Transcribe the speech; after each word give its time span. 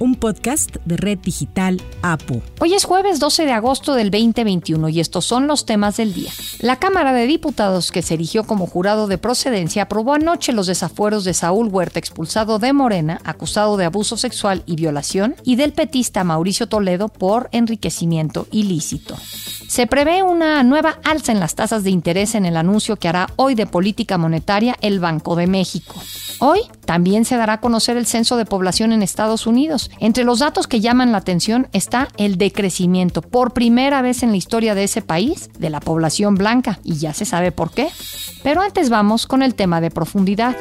un 0.00 0.14
podcast 0.14 0.76
de 0.86 0.96
Red 0.96 1.18
Digital 1.18 1.80
APU. 2.02 2.42
Hoy 2.58 2.74
es 2.74 2.84
jueves 2.84 3.20
12 3.20 3.44
de 3.44 3.52
agosto 3.52 3.94
del 3.94 4.10
2021 4.10 4.88
y 4.88 4.98
estos 4.98 5.26
son 5.26 5.46
los 5.46 5.66
temas 5.66 5.98
del 5.98 6.14
día. 6.14 6.32
La 6.58 6.76
Cámara 6.76 7.12
de 7.12 7.26
Diputados, 7.26 7.92
que 7.92 8.00
se 8.00 8.14
erigió 8.14 8.44
como 8.44 8.66
jurado 8.66 9.06
de 9.06 9.18
procedencia, 9.18 9.82
aprobó 9.82 10.14
anoche 10.14 10.52
los 10.52 10.66
desafueros 10.66 11.24
de 11.24 11.34
Saúl 11.34 11.68
Huerta, 11.68 11.98
expulsado 11.98 12.58
de 12.58 12.72
Morena, 12.72 13.20
acusado 13.24 13.76
de 13.76 13.84
abuso 13.84 14.16
sexual 14.16 14.62
y 14.64 14.76
violación, 14.76 15.36
y 15.44 15.56
del 15.56 15.74
petista 15.74 16.24
Mauricio 16.24 16.66
Toledo 16.66 17.08
por 17.08 17.50
enriquecimiento 17.52 18.48
ilícito. 18.50 19.16
Se 19.68 19.86
prevé 19.86 20.22
una 20.22 20.62
nueva 20.64 20.98
alza 21.04 21.30
en 21.30 21.40
las 21.40 21.54
tasas 21.54 21.84
de 21.84 21.90
interés 21.90 22.34
en 22.34 22.46
el 22.46 22.56
anuncio 22.56 22.96
que 22.96 23.06
hará 23.06 23.28
hoy 23.36 23.54
de 23.54 23.66
política 23.66 24.18
monetaria 24.18 24.76
el 24.80 24.98
Banco 24.98 25.36
de 25.36 25.46
México. 25.46 25.94
Hoy 26.40 26.62
también 26.86 27.26
se 27.26 27.36
dará 27.36 27.52
a 27.54 27.60
conocer 27.60 27.98
el 27.98 28.06
censo 28.06 28.36
de 28.36 28.46
población 28.46 28.92
en 28.92 29.02
Estados 29.02 29.46
Unidos. 29.46 29.89
Entre 29.98 30.24
los 30.24 30.38
datos 30.38 30.66
que 30.66 30.80
llaman 30.80 31.12
la 31.12 31.18
atención 31.18 31.68
está 31.72 32.08
el 32.16 32.38
decrecimiento, 32.38 33.22
por 33.22 33.52
primera 33.52 34.02
vez 34.02 34.22
en 34.22 34.30
la 34.30 34.36
historia 34.36 34.74
de 34.74 34.84
ese 34.84 35.02
país, 35.02 35.50
de 35.58 35.70
la 35.70 35.80
población 35.80 36.34
blanca, 36.34 36.78
y 36.84 36.96
ya 36.96 37.12
se 37.12 37.24
sabe 37.24 37.52
por 37.52 37.70
qué. 37.72 37.88
Pero 38.42 38.62
antes 38.62 38.90
vamos 38.90 39.26
con 39.26 39.42
el 39.42 39.54
tema 39.54 39.80
de 39.80 39.90
profundidad. 39.90 40.56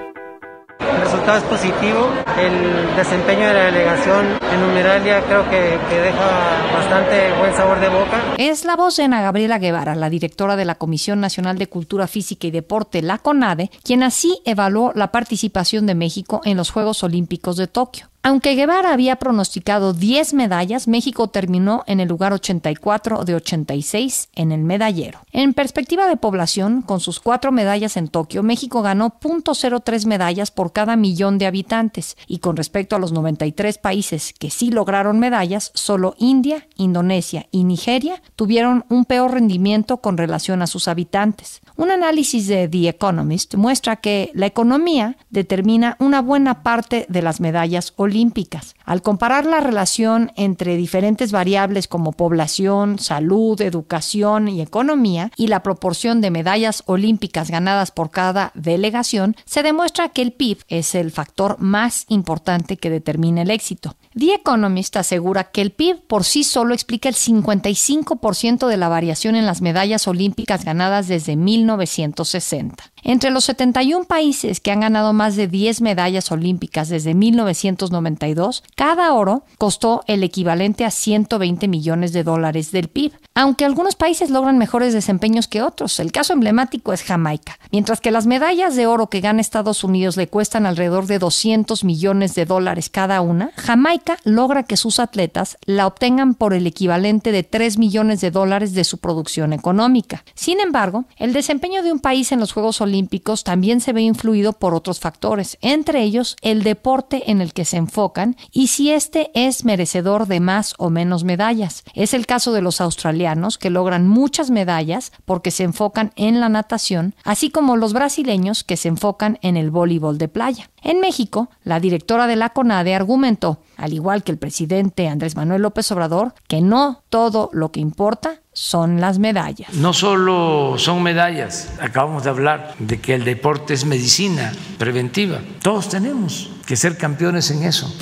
El 0.80 1.02
resultado 1.02 1.38
es 1.38 1.44
positivo. 1.44 2.10
El 2.38 2.96
desempeño 2.96 3.48
de 3.48 3.54
la 3.54 3.66
delegación 3.66 4.40
en 4.42 4.62
numeralia 4.62 5.22
creo 5.26 5.44
que, 5.50 5.78
que, 5.90 6.00
deja 6.00 6.72
bastante 6.74 7.34
buen 7.38 7.54
sabor 7.54 7.80
de 7.80 7.90
boca. 7.90 8.22
Es 8.38 8.64
la 8.64 8.76
voz 8.76 8.96
de 8.96 9.04
Ana 9.04 9.22
Gabriela 9.22 9.60
Guevara, 9.60 9.96
la 9.96 10.10
directora 10.10 10.56
de 10.56 10.66
la 10.66 10.76
Comisión 10.76 11.20
Nacional 11.20 11.58
de 11.58 11.68
Cultura 11.68 12.08
Física 12.08 12.48
y 12.48 12.52
Deporte, 12.52 13.02
la 13.02 13.18
CONADE, 13.18 13.70
quien 13.84 14.04
así 14.04 14.42
evaluó 14.46 14.94
la 14.96 15.12
participación 15.12 15.86
de 15.86 15.96
México 15.96 16.42
en 16.46 16.56
los 16.56 16.72
Juegos 16.72 17.04
Olímpicos 17.04 17.58
de 17.58 17.68
Tokio. 17.68 18.08
Aunque 18.22 18.56
Guevara 18.56 18.92
había 18.92 19.16
pronosticado 19.16 19.94
10 19.94 20.34
medallas, 20.34 20.90
México 20.90 21.30
terminó 21.30 21.84
en 21.88 22.02
el 22.02 22.10
lugar 22.10 22.34
84 22.34 23.24
de 23.24 23.36
86 23.36 24.28
en 24.36 24.52
el 24.52 24.60
medallero. 24.60 25.22
En 25.32 25.54
perspectiva 25.54 26.06
de 26.06 26.18
población, 26.18 26.82
con 26.82 27.00
sus 27.00 27.22
cuatro 27.22 27.54
medallas 27.54 27.96
en 27.96 28.10
Tokio, 28.10 28.44
México 28.44 28.82
ganó 28.82 29.18
0.03 29.22 30.06
medallas 30.06 30.52
por 30.52 30.74
cada 30.74 30.98
millón 30.98 31.38
de 31.38 31.46
habitantes, 31.46 32.18
y 32.28 32.40
con 32.40 32.58
respecto 32.58 32.98
a 32.98 33.00
los 33.00 33.14
93 33.14 33.78
países 33.78 34.34
que 34.38 34.50
sí 34.50 34.70
lograron 34.70 35.18
medallas, 35.20 35.72
solo 35.74 36.16
India, 36.18 36.68
Indonesia 36.76 37.48
y 37.52 37.64
Nigeria 37.64 38.22
tuvieron 38.36 38.84
un 38.90 39.06
peor 39.06 39.32
rendimiento 39.32 39.98
con 40.02 40.18
relación 40.18 40.62
a 40.62 40.68
sus 40.68 40.90
habitantes. 40.90 41.62
Un 41.78 41.90
análisis 41.90 42.48
de 42.48 42.68
The 42.68 42.90
Economist 42.90 43.56
muestra 43.56 43.96
que 43.96 44.30
la 44.34 44.46
economía 44.46 45.16
determina 45.30 45.96
una 46.00 46.22
buena 46.22 46.64
parte 46.64 47.06
de 47.08 47.22
las 47.22 47.40
medallas 47.40 47.94
olímpicas. 47.96 48.09
Olímpicas. 48.10 48.76
Al 48.90 49.04
comparar 49.04 49.46
la 49.46 49.60
relación 49.60 50.32
entre 50.36 50.76
diferentes 50.76 51.32
variables 51.32 51.88
como 51.88 52.12
población, 52.12 52.98
salud, 52.98 53.62
educación 53.62 54.48
y 54.48 54.62
economía 54.62 55.32
y 55.38 55.46
la 55.46 55.62
proporción 55.62 56.22
de 56.22 56.32
medallas 56.32 56.82
olímpicas 56.88 57.52
ganadas 57.52 57.92
por 57.92 58.10
cada 58.10 58.52
delegación, 58.56 59.36
se 59.46 59.62
demuestra 59.62 60.10
que 60.10 60.24
el 60.24 60.32
PIB 60.32 60.64
es 60.70 60.96
el 60.96 61.12
factor 61.12 61.60
más 61.60 62.06
importante 62.08 62.78
que 62.78 62.90
determina 62.90 63.44
el 63.44 63.52
éxito. 63.52 63.96
The 64.18 64.34
Economist 64.34 64.98
asegura 64.98 65.52
que 65.52 65.62
el 65.62 65.70
PIB 65.70 66.08
por 66.08 66.24
sí 66.24 66.44
solo 66.44 66.74
explica 66.74 67.10
el 67.10 67.16
55% 67.16 68.68
de 68.68 68.78
la 68.78 68.90
variación 68.90 69.36
en 69.36 69.46
las 69.46 69.62
medallas 69.62 70.08
olímpicas 70.08 70.66
ganadas 70.66 71.08
desde 71.08 71.36
1960. 71.36 72.92
Entre 73.04 73.30
los 73.30 73.46
71 73.46 74.06
países 74.06 74.60
que 74.60 74.72
han 74.72 74.80
ganado 74.80 75.14
más 75.14 75.36
de 75.36 75.48
10 75.48 75.82
medallas 75.82 76.32
olímpicas 76.32 76.90
desde 76.90 77.14
1992, 77.14 78.64
cada 78.80 79.12
oro 79.12 79.44
costó 79.58 80.06
el 80.08 80.24
equivalente 80.24 80.86
a 80.86 80.90
120 80.90 81.68
millones 81.68 82.14
de 82.14 82.24
dólares 82.24 82.72
del 82.72 82.88
PIB, 82.88 83.12
aunque 83.36 83.66
algunos 83.66 83.98
países 83.98 84.30
logran 84.30 84.58
mejores 84.58 84.94
desempeños 84.94 85.50
que 85.50 85.62
otros. 85.62 86.00
El 86.00 86.14
caso 86.14 86.32
emblemático 86.32 86.94
es 86.94 87.04
Jamaica. 87.04 87.60
Mientras 87.74 88.00
que 88.00 88.10
las 88.10 88.26
medallas 88.26 88.78
de 88.78 88.88
oro 88.88 89.08
que 89.10 89.20
gana 89.20 89.42
Estados 89.42 89.84
Unidos 89.84 90.16
le 90.16 90.30
cuestan 90.30 90.66
alrededor 90.66 91.08
de 91.08 91.20
200 91.20 91.84
millones 91.84 92.36
de 92.36 92.46
dólares 92.46 92.90
cada 92.90 93.20
una, 93.20 93.52
Jamaica 93.58 94.18
logra 94.24 94.64
que 94.64 94.78
sus 94.78 95.02
atletas 95.02 95.58
la 95.66 95.86
obtengan 95.86 96.34
por 96.34 96.54
el 96.54 96.66
equivalente 96.66 97.34
de 97.34 97.44
3 97.44 97.80
millones 97.80 98.22
de 98.22 98.32
dólares 98.32 98.74
de 98.74 98.86
su 98.86 99.00
producción 99.00 99.52
económica. 99.52 100.24
Sin 100.36 100.62
embargo, 100.62 101.04
el 101.18 101.34
desempeño 101.34 101.84
de 101.84 101.92
un 101.92 102.00
país 102.00 102.32
en 102.32 102.40
los 102.40 102.54
Juegos 102.54 102.80
Olímpicos 102.80 103.44
también 103.44 103.82
se 103.82 103.92
ve 103.92 104.04
influido 104.04 104.54
por 104.54 104.74
otros 104.74 105.02
factores, 105.02 105.58
entre 105.60 106.02
ellos 106.02 106.38
el 106.42 106.64
deporte 106.64 107.30
en 107.30 107.42
el 107.42 107.52
que 107.52 107.66
se 107.66 107.76
enfocan 107.76 108.38
y 108.54 108.69
si 108.70 108.92
éste 108.92 109.32
es 109.34 109.66
merecedor 109.66 110.28
de 110.28 110.40
más 110.40 110.74
o 110.78 110.90
menos 110.90 111.26
medallas. 111.26 111.84
Es 111.94 112.14
el 112.14 112.26
caso 112.26 112.54
de 112.54 112.62
los 112.62 112.80
australianos 112.80 113.58
que 113.58 113.70
logran 113.70 114.08
muchas 114.08 114.52
medallas 114.52 115.12
porque 115.26 115.52
se 115.52 115.64
enfocan 115.64 116.14
en 116.16 116.40
la 116.40 116.48
natación, 116.48 117.16
así 117.24 117.50
como 117.50 117.76
los 117.76 117.94
brasileños 117.94 118.64
que 118.64 118.78
se 118.78 118.88
enfocan 118.88 119.40
en 119.42 119.58
el 119.58 119.72
voleibol 119.72 120.18
de 120.18 120.28
playa. 120.30 120.70
En 120.82 121.02
México, 121.02 121.50
la 121.64 121.80
directora 121.80 122.28
de 122.28 122.38
la 122.38 122.50
CONADE 122.52 122.96
argumentó, 122.96 123.60
al 123.76 123.94
igual 123.94 124.24
que 124.24 124.32
el 124.32 124.38
presidente 124.38 125.08
Andrés 125.08 125.36
Manuel 125.36 125.64
López 125.64 125.92
Obrador, 125.92 126.34
que 126.48 126.62
no 126.62 127.04
todo 127.10 127.50
lo 127.52 127.72
que 127.72 127.80
importa 127.82 128.42
son 128.54 129.02
las 129.02 129.20
medallas. 129.20 129.74
No 129.74 129.94
solo 129.94 130.76
son 130.78 131.02
medallas, 131.02 131.72
acabamos 131.82 132.24
de 132.24 132.30
hablar 132.30 132.76
de 132.80 133.00
que 133.00 133.16
el 133.16 133.24
deporte 133.24 133.74
es 133.74 133.86
medicina 133.86 134.52
preventiva. 134.78 135.40
Todos 135.62 135.90
tenemos 135.90 136.52
que 136.66 136.76
ser 136.76 136.98
campeones 136.98 137.52
en 137.52 137.64
eso. 137.64 137.94